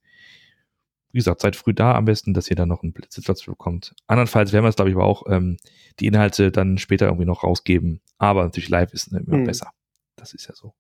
Wie 1.12 1.20
gesagt, 1.20 1.42
seid 1.42 1.56
früh 1.56 1.74
da 1.74 1.96
am 1.96 2.06
besten, 2.06 2.34
dass 2.34 2.50
ihr 2.50 2.56
dann 2.56 2.70
noch 2.70 2.84
einen 2.84 2.94
Sitzplatz 3.10 3.44
bekommt. 3.46 3.96
Andernfalls 4.08 4.52
werden 4.52 4.66
wir 4.66 4.70
es, 4.70 4.76
glaube 4.76 4.90
ich, 4.90 4.96
aber 4.96 5.06
auch 5.06 5.24
ähm, 5.30 5.58
die 6.00 6.08
Inhalte 6.08 6.52
dann 6.52 6.78
später 6.78 7.06
irgendwie 7.06 7.26
noch 7.26 7.44
rausgeben. 7.44 8.02
Aber 8.18 8.44
natürlich 8.44 8.70
live 8.70 8.94
ist 8.94 9.08
immer 9.12 9.38
hm. 9.38 9.46
besser. 9.46 9.72
Das 10.16 10.34
ist 10.34 10.48
ja 10.48 10.56
so. 10.56 10.74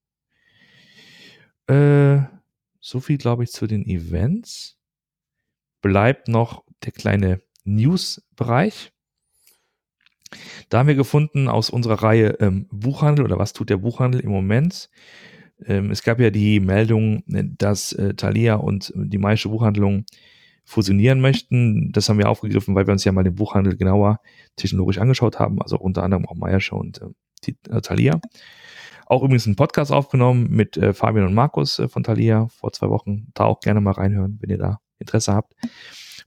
Äh, 1.73 2.23
so 2.79 2.99
viel, 2.99 3.17
glaube 3.17 3.43
ich, 3.43 3.51
zu 3.51 3.67
den 3.67 3.85
Events. 3.85 4.77
Bleibt 5.81 6.27
noch 6.27 6.63
der 6.83 6.91
kleine 6.91 7.41
News-Bereich. 7.63 8.91
Da 10.69 10.79
haben 10.79 10.87
wir 10.87 10.95
gefunden 10.95 11.47
aus 11.47 11.69
unserer 11.69 12.03
Reihe 12.03 12.37
ähm, 12.39 12.67
Buchhandel 12.71 13.25
oder 13.25 13.37
was 13.37 13.53
tut 13.53 13.69
der 13.69 13.77
Buchhandel 13.77 14.21
im 14.21 14.31
Moment. 14.31 14.89
Ähm, 15.65 15.91
es 15.91 16.03
gab 16.03 16.19
ja 16.19 16.29
die 16.29 16.59
Meldung, 16.59 17.23
dass 17.25 17.93
äh, 17.93 18.13
Thalia 18.13 18.55
und 18.55 18.93
die 18.95 19.17
Maische 19.17 19.49
Buchhandlung 19.49 20.05
fusionieren 20.63 21.21
möchten. 21.21 21.91
Das 21.93 22.09
haben 22.09 22.17
wir 22.17 22.29
aufgegriffen, 22.29 22.75
weil 22.75 22.87
wir 22.87 22.91
uns 22.91 23.05
ja 23.05 23.11
mal 23.11 23.23
den 23.23 23.35
Buchhandel 23.35 23.77
genauer 23.77 24.19
technologisch 24.57 24.97
angeschaut 24.97 25.39
haben, 25.39 25.61
also 25.61 25.77
unter 25.77 26.03
anderem 26.03 26.27
auch 26.27 26.35
Meiersche 26.35 26.75
und 26.75 27.01
äh, 27.01 27.53
äh, 27.69 27.81
Thalia. 27.81 28.19
Auch 29.05 29.23
übrigens 29.23 29.47
einen 29.47 29.55
Podcast 29.55 29.91
aufgenommen 29.91 30.47
mit 30.49 30.75
äh, 30.75 30.93
Fabian 30.93 31.25
und 31.25 31.33
Markus 31.33 31.79
äh, 31.79 31.87
von 31.87 32.03
Thalia 32.03 32.47
vor 32.49 32.73
zwei 32.73 32.89
Wochen. 32.89 33.27
Da 33.33 33.45
auch 33.45 33.61
gerne 33.61 33.79
mal 33.79 33.91
reinhören, 33.91 34.37
wenn 34.41 34.49
ihr 34.49 34.57
da 34.57 34.79
Interesse 34.99 35.33
habt. 35.33 35.53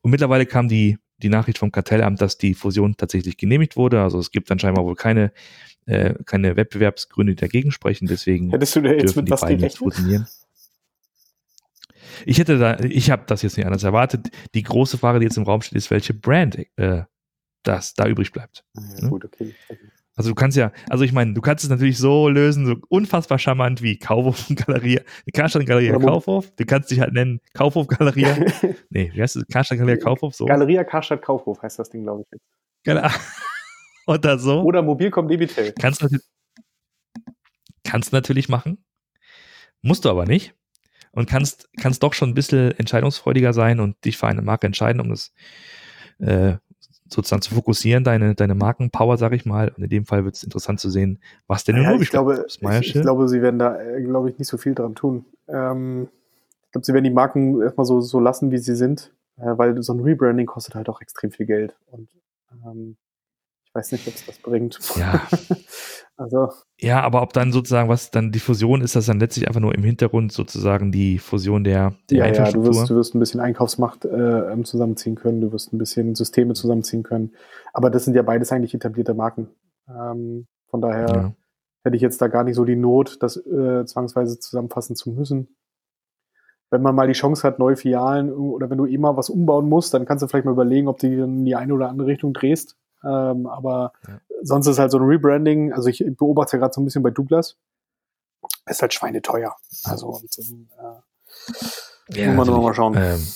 Und 0.00 0.10
mittlerweile 0.10 0.46
kam 0.46 0.68
die 0.68 0.96
die 1.22 1.28
Nachricht 1.28 1.58
vom 1.58 1.70
Kartellamt, 1.70 2.20
dass 2.20 2.38
die 2.38 2.54
Fusion 2.54 2.96
tatsächlich 2.96 3.36
genehmigt 3.36 3.76
wurde. 3.76 4.02
Also 4.02 4.18
es 4.18 4.30
gibt 4.30 4.50
dann 4.50 4.58
scheinbar 4.58 4.84
wohl 4.84 4.94
keine, 4.94 5.32
äh, 5.86 6.14
keine 6.24 6.56
Wettbewerbsgründe, 6.56 7.34
die 7.34 7.40
dagegen 7.40 7.72
sprechen. 7.72 8.06
Deswegen 8.06 8.50
Hättest 8.50 8.76
du 8.76 8.82
da 8.82 8.92
jetzt 8.92 9.16
mit 9.16 9.30
was 9.30 9.42
gerechnet? 9.42 9.92
Ich 12.26 12.38
hätte 12.38 12.58
da, 12.58 12.78
ich 12.80 13.10
habe 13.10 13.22
das 13.26 13.42
jetzt 13.42 13.56
nicht 13.56 13.66
anders 13.66 13.82
erwartet. 13.82 14.28
Die 14.54 14.62
große 14.62 14.98
Frage, 14.98 15.20
die 15.20 15.24
jetzt 15.24 15.38
im 15.38 15.44
Raum 15.44 15.62
steht, 15.62 15.76
ist, 15.76 15.90
welche 15.90 16.14
Brand 16.14 16.58
äh, 16.76 17.02
das 17.62 17.94
da 17.94 18.06
übrig 18.06 18.32
bleibt. 18.32 18.64
Ja, 19.00 19.08
gut, 19.08 19.24
okay. 19.24 19.54
Also 20.16 20.30
du 20.30 20.34
kannst 20.34 20.56
ja, 20.56 20.72
also 20.90 21.02
ich 21.04 21.12
meine, 21.12 21.32
du 21.32 21.40
kannst 21.40 21.64
es 21.64 21.70
natürlich 21.70 21.96
so 21.96 22.28
lösen, 22.28 22.66
so 22.66 22.76
unfassbar 22.88 23.38
charmant 23.38 23.80
wie 23.80 23.98
Kaufhof 23.98 24.50
und 24.50 24.66
Galerie, 24.66 25.00
Karstadt 25.32 25.64
Galeria 25.64 25.98
Kaufhof. 25.98 26.50
Du 26.56 26.66
kannst 26.66 26.90
dich 26.90 27.00
halt 27.00 27.14
nennen 27.14 27.40
Kaufhof 27.54 27.86
Galeria. 27.86 28.36
nee, 28.90 29.10
wie 29.14 29.22
heißt 29.22 29.36
es? 29.36 29.46
Karstadt 29.50 29.78
Galeria 29.78 30.02
Kaufhof 30.02 30.34
so? 30.34 30.44
Galeria 30.44 30.84
Karstadt 30.84 31.22
Kaufhof 31.22 31.62
heißt 31.62 31.78
das 31.78 31.88
Ding, 31.88 32.02
glaube 32.02 32.24
ich. 32.30 32.40
Genau. 32.84 33.08
Oder 34.06 34.38
so. 34.38 34.62
Oder 34.62 34.82
Mobilcom 34.82 35.28
Debitel. 35.28 35.72
Kannst 35.78 36.04
kannst 37.84 38.12
natürlich 38.12 38.48
machen. 38.48 38.84
Musst 39.82 40.04
du 40.04 40.10
aber 40.10 40.26
nicht. 40.26 40.54
Und 41.12 41.28
kannst, 41.28 41.68
kannst 41.80 42.02
doch 42.02 42.14
schon 42.14 42.30
ein 42.30 42.34
bisschen 42.34 42.70
entscheidungsfreudiger 42.78 43.52
sein 43.52 43.80
und 43.80 44.04
dich 44.04 44.16
für 44.16 44.28
eine 44.28 44.42
Marke 44.42 44.66
entscheiden, 44.66 45.00
um 45.00 45.08
das 45.08 45.32
äh, 46.18 46.56
sozusagen 47.08 47.42
zu 47.42 47.54
fokussieren, 47.54 48.04
deine, 48.04 48.36
deine 48.36 48.54
Markenpower, 48.54 49.18
sag 49.18 49.32
ich 49.32 49.44
mal. 49.44 49.72
Und 49.76 49.82
in 49.82 49.90
dem 49.90 50.06
Fall 50.06 50.24
wird 50.24 50.36
es 50.36 50.44
interessant 50.44 50.78
zu 50.78 50.88
sehen, 50.88 51.18
was 51.48 51.64
denn 51.64 51.76
ja, 51.76 51.92
ich 51.94 52.10
glaube, 52.10 52.44
ich, 52.46 52.62
ich, 52.62 53.02
glaube, 53.02 53.28
sie 53.28 53.42
werden 53.42 53.58
da, 53.58 53.80
äh, 53.80 54.00
glaube 54.02 54.30
ich, 54.30 54.38
nicht 54.38 54.46
so 54.46 54.56
viel 54.56 54.74
dran 54.74 54.94
tun. 54.94 55.24
Ähm, 55.48 56.08
ich 56.66 56.72
glaube, 56.72 56.84
sie 56.84 56.94
werden 56.94 57.04
die 57.04 57.10
Marken 57.10 57.60
erstmal 57.60 57.86
so, 57.86 58.00
so 58.00 58.20
lassen, 58.20 58.52
wie 58.52 58.58
sie 58.58 58.76
sind, 58.76 59.12
äh, 59.38 59.58
weil 59.58 59.82
so 59.82 59.92
ein 59.92 60.00
Rebranding 60.00 60.46
kostet 60.46 60.76
halt 60.76 60.88
auch 60.88 61.00
extrem 61.00 61.32
viel 61.32 61.46
Geld. 61.46 61.74
Und 61.90 62.08
ähm, 62.64 62.96
ich 63.70 63.74
weiß 63.76 63.92
nicht, 63.92 64.08
ob 64.08 64.14
es 64.14 64.26
das 64.26 64.38
bringt. 64.38 64.80
Ja. 64.96 65.22
also. 66.16 66.48
Ja, 66.80 67.02
aber 67.02 67.22
ob 67.22 67.32
dann 67.32 67.52
sozusagen, 67.52 67.88
was 67.88 68.10
dann 68.10 68.32
die 68.32 68.40
Fusion 68.40 68.80
ist, 68.80 68.96
das 68.96 69.06
dann 69.06 69.20
letztlich 69.20 69.46
einfach 69.46 69.60
nur 69.60 69.76
im 69.76 69.84
Hintergrund 69.84 70.32
sozusagen 70.32 70.90
die 70.90 71.20
Fusion 71.20 71.62
der, 71.62 71.94
der 72.10 72.18
ja, 72.18 72.46
Ja, 72.46 72.50
du 72.50 72.64
wirst, 72.64 72.90
du 72.90 72.96
wirst 72.96 73.14
ein 73.14 73.20
bisschen 73.20 73.38
Einkaufsmacht 73.38 74.04
äh, 74.06 74.52
ähm, 74.52 74.64
zusammenziehen 74.64 75.14
können, 75.14 75.40
du 75.40 75.52
wirst 75.52 75.72
ein 75.72 75.78
bisschen 75.78 76.16
Systeme 76.16 76.54
zusammenziehen 76.54 77.04
können. 77.04 77.36
Aber 77.72 77.90
das 77.90 78.04
sind 78.04 78.14
ja 78.14 78.22
beides 78.22 78.50
eigentlich 78.50 78.74
etablierte 78.74 79.14
Marken. 79.14 79.50
Ähm, 79.88 80.48
von 80.68 80.80
daher 80.80 81.08
ja. 81.08 81.32
hätte 81.84 81.94
ich 81.94 82.02
jetzt 82.02 82.20
da 82.20 82.26
gar 82.26 82.42
nicht 82.42 82.56
so 82.56 82.64
die 82.64 82.76
Not, 82.76 83.18
das 83.20 83.36
äh, 83.36 83.84
zwangsweise 83.84 84.40
zusammenfassen 84.40 84.96
zu 84.96 85.10
müssen. 85.10 85.54
Wenn 86.70 86.82
man 86.82 86.96
mal 86.96 87.06
die 87.06 87.12
Chance 87.12 87.46
hat, 87.46 87.60
neue 87.60 87.76
Filialen 87.76 88.32
oder 88.32 88.68
wenn 88.68 88.78
du 88.78 88.86
eh 88.86 88.98
mal 88.98 89.16
was 89.16 89.30
umbauen 89.30 89.68
musst, 89.68 89.94
dann 89.94 90.06
kannst 90.06 90.22
du 90.22 90.26
vielleicht 90.26 90.44
mal 90.44 90.52
überlegen, 90.52 90.88
ob 90.88 90.98
du 90.98 91.08
die 91.08 91.14
in 91.14 91.44
die 91.44 91.54
eine 91.54 91.72
oder 91.72 91.88
andere 91.88 92.08
Richtung 92.08 92.32
drehst. 92.32 92.76
Ähm, 93.04 93.46
aber 93.46 93.92
ja. 94.06 94.20
sonst 94.42 94.66
ist 94.66 94.78
halt 94.78 94.90
so 94.90 94.98
ein 94.98 95.04
Rebranding, 95.04 95.72
also 95.72 95.88
ich 95.88 96.04
beobachte 96.18 96.56
ja 96.56 96.60
gerade 96.60 96.72
so 96.74 96.80
ein 96.80 96.84
bisschen 96.84 97.02
bei 97.02 97.10
Douglas, 97.10 97.56
ist 98.66 98.82
halt 98.82 98.94
schweineteuer. 98.94 99.54
Also 99.84 100.08
und, 100.08 100.38
äh, 100.38 102.20
ja, 102.20 102.32
muss 102.32 102.48
man 102.48 102.62
mal 102.62 102.74
schauen. 102.74 102.94
Ähm, 102.96 103.26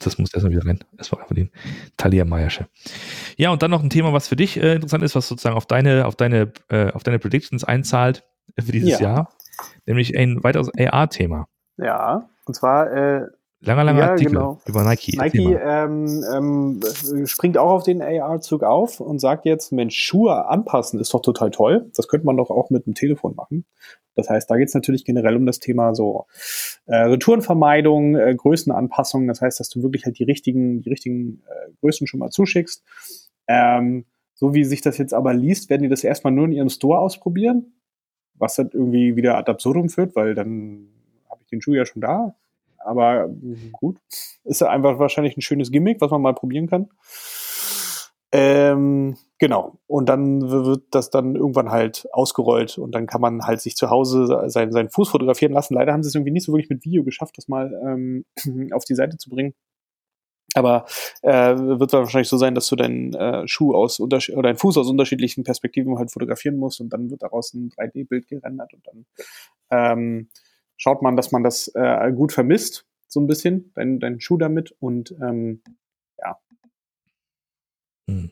das 0.00 0.18
muss 0.18 0.32
erstmal 0.34 0.52
wieder 0.52 0.66
rein. 0.66 0.80
Erstmal 0.98 1.22
einfach 1.22 1.34
den 1.34 1.50
Talia 1.96 2.24
Meiersche. 2.24 2.66
Ja, 3.36 3.50
und 3.50 3.62
dann 3.62 3.70
noch 3.70 3.82
ein 3.82 3.90
Thema, 3.90 4.12
was 4.12 4.28
für 4.28 4.36
dich 4.36 4.56
äh, 4.56 4.74
interessant 4.74 5.02
ist, 5.04 5.14
was 5.14 5.28
sozusagen 5.28 5.56
auf 5.56 5.66
deine, 5.66 6.06
auf 6.06 6.16
deine, 6.16 6.52
äh, 6.68 6.90
auf 6.92 7.02
deine 7.02 7.18
Predictions 7.18 7.64
einzahlt 7.64 8.24
für 8.58 8.72
dieses 8.72 8.98
ja. 8.98 9.00
Jahr, 9.00 9.32
nämlich 9.86 10.16
ein 10.16 10.42
weiteres 10.42 10.70
AR-Thema. 10.76 11.46
Ja, 11.76 12.28
und 12.46 12.54
zwar 12.54 12.92
äh, 12.92 13.26
Langer, 13.60 13.84
langer 13.84 14.00
ja, 14.00 14.10
Artikel 14.10 14.32
genau. 14.32 14.60
über 14.66 14.84
Nike. 14.84 15.16
Nike 15.16 15.54
ähm, 15.54 16.24
ähm, 16.34 16.80
springt 17.26 17.56
auch 17.56 17.70
auf 17.70 17.82
den 17.84 18.02
AR-Zug 18.02 18.62
auf 18.62 19.00
und 19.00 19.18
sagt 19.18 19.46
jetzt, 19.46 19.72
Mensch, 19.72 19.96
Schuhe 19.96 20.46
anpassen 20.46 21.00
ist 21.00 21.14
doch 21.14 21.22
total 21.22 21.50
toll. 21.50 21.90
Das 21.96 22.06
könnte 22.06 22.26
man 22.26 22.36
doch 22.36 22.50
auch 22.50 22.68
mit 22.68 22.86
dem 22.86 22.94
Telefon 22.94 23.34
machen. 23.34 23.64
Das 24.14 24.28
heißt, 24.28 24.50
da 24.50 24.56
geht 24.56 24.68
es 24.68 24.74
natürlich 24.74 25.04
generell 25.04 25.36
um 25.36 25.46
das 25.46 25.58
Thema 25.58 25.94
so 25.94 26.26
äh, 26.86 26.96
Retourenvermeidung, 26.96 28.16
äh, 28.16 28.34
Größenanpassung. 28.34 29.26
Das 29.26 29.40
heißt, 29.40 29.58
dass 29.58 29.70
du 29.70 29.82
wirklich 29.82 30.04
halt 30.04 30.18
die 30.18 30.24
richtigen, 30.24 30.82
die 30.82 30.90
richtigen 30.90 31.42
äh, 31.48 31.70
Größen 31.80 32.06
schon 32.06 32.20
mal 32.20 32.30
zuschickst. 32.30 32.84
Ähm, 33.48 34.04
so 34.34 34.52
wie 34.52 34.64
sich 34.64 34.82
das 34.82 34.98
jetzt 34.98 35.14
aber 35.14 35.32
liest, 35.32 35.70
werden 35.70 35.82
die 35.82 35.88
das 35.88 36.04
erstmal 36.04 36.32
nur 36.32 36.44
in 36.44 36.52
ihrem 36.52 36.68
Store 36.68 36.98
ausprobieren, 36.98 37.72
was 38.34 38.56
dann 38.56 38.70
irgendwie 38.70 39.16
wieder 39.16 39.38
ad 39.38 39.50
absurdum 39.50 39.88
führt, 39.88 40.14
weil 40.14 40.34
dann 40.34 40.88
habe 41.30 41.40
ich 41.42 41.48
den 41.48 41.62
Schuh 41.62 41.72
ja 41.72 41.86
schon 41.86 42.02
da 42.02 42.36
aber 42.86 43.28
gut, 43.72 43.98
ist 44.44 44.60
ja 44.60 44.68
einfach 44.68 44.98
wahrscheinlich 44.98 45.36
ein 45.36 45.42
schönes 45.42 45.70
Gimmick, 45.70 46.00
was 46.00 46.10
man 46.10 46.22
mal 46.22 46.34
probieren 46.34 46.68
kann. 46.68 46.88
Ähm, 48.32 49.16
genau. 49.38 49.78
Und 49.86 50.08
dann 50.08 50.50
wird 50.50 50.84
das 50.90 51.10
dann 51.10 51.36
irgendwann 51.36 51.70
halt 51.70 52.06
ausgerollt 52.12 52.76
und 52.76 52.92
dann 52.92 53.06
kann 53.06 53.20
man 53.20 53.46
halt 53.46 53.60
sich 53.60 53.76
zu 53.76 53.88
Hause 53.88 54.50
seinen, 54.50 54.72
seinen 54.72 54.90
Fuß 54.90 55.08
fotografieren 55.08 55.52
lassen. 55.52 55.74
Leider 55.74 55.92
haben 55.92 56.02
sie 56.02 56.08
es 56.08 56.14
irgendwie 56.14 56.32
nicht 56.32 56.44
so 56.44 56.52
wirklich 56.52 56.68
mit 56.68 56.84
Video 56.84 57.04
geschafft, 57.04 57.38
das 57.38 57.48
mal 57.48 57.72
ähm, 57.86 58.24
auf 58.72 58.84
die 58.84 58.94
Seite 58.94 59.16
zu 59.16 59.30
bringen. 59.30 59.54
Aber 60.54 60.86
äh, 61.22 61.54
wird 61.56 61.92
wahrscheinlich 61.92 62.28
so 62.28 62.38
sein, 62.38 62.54
dass 62.54 62.68
du 62.68 62.76
deinen 62.76 63.12
äh, 63.14 63.46
Schuh 63.46 63.74
aus 63.74 64.00
oder 64.00 64.18
deinen 64.18 64.56
Fuß 64.56 64.78
aus 64.78 64.88
unterschiedlichen 64.88 65.44
Perspektiven 65.44 65.98
halt 65.98 66.10
fotografieren 66.10 66.56
musst 66.56 66.80
und 66.80 66.90
dann 66.90 67.10
wird 67.10 67.22
daraus 67.22 67.52
ein 67.52 67.70
3D-Bild 67.70 68.26
gerendert 68.26 68.72
und 68.72 68.86
dann 68.86 69.06
ähm, 69.70 70.28
schaut 70.76 71.02
man, 71.02 71.16
dass 71.16 71.32
man 71.32 71.42
das 71.42 71.68
äh, 71.74 72.12
gut 72.12 72.32
vermisst, 72.32 72.86
so 73.08 73.20
ein 73.20 73.26
bisschen, 73.26 73.72
dein, 73.74 74.00
dein 74.00 74.20
Schuh 74.20 74.36
damit 74.36 74.74
und 74.78 75.14
ähm, 75.22 75.62
ja. 76.18 76.38
Hm. 78.08 78.30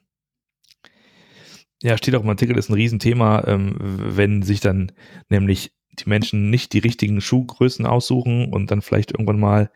Ja, 1.82 1.98
steht 1.98 2.14
auch 2.14 2.22
im 2.22 2.28
Artikel, 2.28 2.56
ist 2.56 2.70
ein 2.70 2.74
Riesenthema, 2.74 3.44
ähm, 3.46 3.76
wenn 3.78 4.42
sich 4.42 4.60
dann 4.60 4.92
nämlich 5.28 5.74
die 5.98 6.08
Menschen 6.08 6.50
nicht 6.50 6.72
die 6.72 6.78
richtigen 6.78 7.20
Schuhgrößen 7.20 7.86
aussuchen 7.86 8.52
und 8.52 8.70
dann 8.70 8.82
vielleicht 8.82 9.12
irgendwann 9.12 9.38
mal 9.38 9.70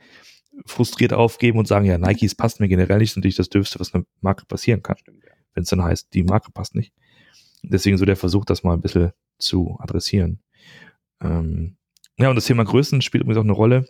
frustriert 0.67 1.13
aufgeben 1.13 1.59
und 1.59 1.69
sagen, 1.69 1.85
ja, 1.85 1.99
Nikes 1.99 2.35
passt 2.35 2.61
mir 2.61 2.69
generell 2.69 2.99
nicht, 2.99 3.17
natürlich 3.17 3.37
das 3.37 3.49
Dürfste, 3.49 3.79
was 3.79 3.95
eine 3.95 4.05
Marke 4.21 4.45
passieren 4.47 4.83
kann. 4.83 4.97
Wenn 5.55 5.63
es 5.63 5.71
dann 5.71 5.83
heißt, 5.83 6.13
die 6.15 6.25
Marke 6.25 6.51
passt 6.51 6.75
nicht. 6.75 6.93
Deswegen 7.63 7.99
so 7.99 8.05
der 8.05 8.17
Versuch, 8.17 8.45
das 8.45 8.63
mal 8.63 8.75
ein 8.75 8.81
bisschen 8.81 9.13
zu 9.39 9.77
adressieren. 9.81 10.41
Ähm, 11.21 11.78
ja, 12.19 12.29
und 12.29 12.37
das 12.37 12.47
Thema 12.47 12.65
Größen 12.65 13.01
spielt 13.03 13.23
übrigens 13.23 13.39
auch 13.39 13.45
eine 13.45 13.53
Rolle. 13.53 13.87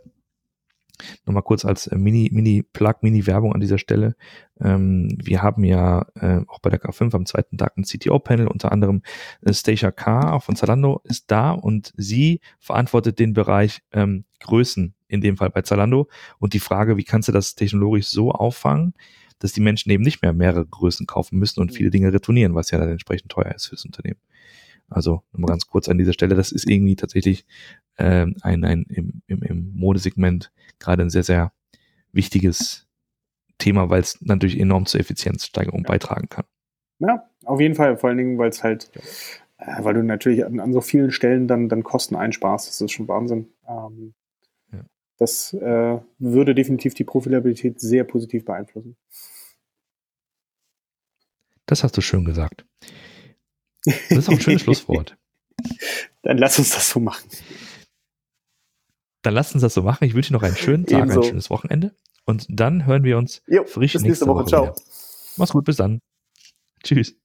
Nochmal 1.25 1.45
kurz 1.45 1.65
als 1.65 1.87
äh, 1.87 1.97
Mini, 1.97 2.29
Mini-Plug, 2.33 2.95
Mini-Werbung 3.03 3.53
an 3.55 3.61
dieser 3.61 3.79
Stelle. 3.79 4.17
Ähm, 4.61 5.17
wir 5.23 5.43
haben 5.43 5.63
ja 5.65 6.07
äh, 6.17 6.41
auch 6.49 6.59
bei 6.59 6.71
der 6.71 6.81
K5 6.81 7.15
am 7.15 7.27
zweiten 7.27 7.57
Tag 7.57 7.77
ein 7.77 7.85
CTO-Panel, 7.85 8.49
unter 8.49 8.73
anderem 8.73 9.03
äh, 9.43 9.53
Stacia 9.53 9.93
K. 9.93 10.41
von 10.41 10.57
Zalando 10.57 11.01
ist 11.05 11.31
da 11.31 11.53
und 11.53 11.93
sie 11.97 12.41
verantwortet 12.59 13.19
den 13.21 13.33
Bereich 13.33 13.83
ähm, 13.93 14.25
Größen, 14.41 14.95
in 15.07 15.21
dem 15.21 15.37
Fall 15.37 15.51
bei 15.51 15.63
Zalando. 15.63 16.09
Und 16.39 16.53
die 16.53 16.61
Frage, 16.61 16.97
wie 16.97 17.05
kannst 17.05 17.29
du 17.29 17.33
das 17.33 17.55
technologisch 17.55 18.09
so 18.09 18.33
auffangen, 18.33 18.95
dass 19.39 19.53
die 19.53 19.61
Menschen 19.61 19.91
eben 19.91 20.03
nicht 20.03 20.23
mehr 20.23 20.33
mehrere 20.33 20.67
Größen 20.67 21.07
kaufen 21.07 21.39
müssen 21.39 21.61
und 21.61 21.73
viele 21.73 21.91
Dinge 21.91 22.13
retournieren, 22.13 22.57
was 22.57 22.71
ja 22.73 22.79
dann 22.79 22.91
entsprechend 22.91 23.31
teuer 23.31 23.55
ist 23.55 23.67
fürs 23.67 23.85
Unternehmen. 23.85 24.19
Also 24.89 25.23
nochmal 25.33 25.49
ganz 25.49 25.67
kurz 25.67 25.89
an 25.89 25.99
dieser 25.99 26.13
Stelle, 26.13 26.35
das 26.35 26.53
ist 26.53 26.69
irgendwie 26.69 26.97
tatsächlich 26.97 27.47
ähm, 27.99 28.37
ein, 28.41 28.65
ein 28.65 28.85
im, 28.89 29.23
im, 29.27 29.43
im 29.43 29.73
Modesegment 29.75 30.53
gerade 30.79 31.03
ein 31.03 31.11
sehr, 31.11 31.25
sehr 31.25 31.53
wichtiges 32.13 32.87
Thema, 33.59 33.91
weil 33.91 34.01
es 34.01 34.21
natürlich 34.21 34.59
enorm 34.59 34.87
zur 34.87 35.01
Effizienzsteigerung 35.01 35.81
ja. 35.81 35.89
beitragen 35.89 36.29
kann. 36.29 36.45
Ja, 37.01 37.29
auf 37.45 37.61
jeden 37.61 37.75
Fall, 37.75 37.97
vor 37.97 38.09
allen 38.09 38.19
Dingen, 38.19 38.39
weil 38.39 38.49
es 38.49 38.63
halt, 38.63 38.91
äh, 39.59 39.85
weil 39.85 39.95
du 39.95 40.03
natürlich 40.03 40.45
an, 40.45 40.61
an, 40.61 40.73
so 40.73 40.81
vielen 40.81 41.11
Stellen 41.11 41.49
dann, 41.49 41.69
dann 41.69 41.83
Kosten 41.83 42.17
einsparst, 42.17 42.69
das 42.69 42.81
ist 42.81 42.93
schon 42.93 43.09
Wahnsinn. 43.09 43.49
Ähm, 43.69 44.15
ja. 44.73 44.85
Das 45.19 45.53
äh, 45.53 45.99
würde 46.19 46.55
definitiv 46.55 46.95
die 46.95 47.05
Profilabilität 47.05 47.81
sehr 47.81 48.05
positiv 48.05 48.45
beeinflussen. 48.45 48.97
Das 51.67 51.85
hast 51.85 51.97
du 51.97 52.01
schön 52.01 52.25
gesagt. 52.25 52.65
Das 53.85 54.11
ist 54.11 54.29
auch 54.29 54.33
ein 54.33 54.41
schönes 54.41 54.63
Schlusswort. 54.63 55.17
Dann 56.23 56.39
lass 56.39 56.59
uns 56.59 56.71
das 56.71 56.91
so 56.91 57.01
machen. 57.01 57.29
Dann 59.23 59.35
lass 59.35 59.53
uns 59.53 59.63
das 59.63 59.75
so 59.75 59.83
machen. 59.83 60.05
Ich 60.05 60.15
wünsche 60.15 60.29
dir 60.29 60.35
noch 60.35 60.43
einen 60.43 60.57
schönen 60.57 60.87
Tag, 60.87 61.01
Ebenso. 61.01 61.21
ein 61.21 61.27
schönes 61.27 61.51
Wochenende. 61.51 61.95
Und 62.25 62.47
dann 62.51 62.85
hören 62.85 63.05
wir 63.05 63.17
uns 63.17 63.43
jo, 63.47 63.65
frisch 63.65 63.95
bis 63.95 64.03
nächste, 64.03 64.09
nächste 64.09 64.27
Woche. 64.27 64.43
Woche 64.43 64.49
Ciao. 64.49 64.63
Wieder. 64.65 64.75
Mach's 65.39 65.53
gut, 65.53 65.65
bis 65.65 65.77
dann. 65.77 66.01
Tschüss. 66.85 67.18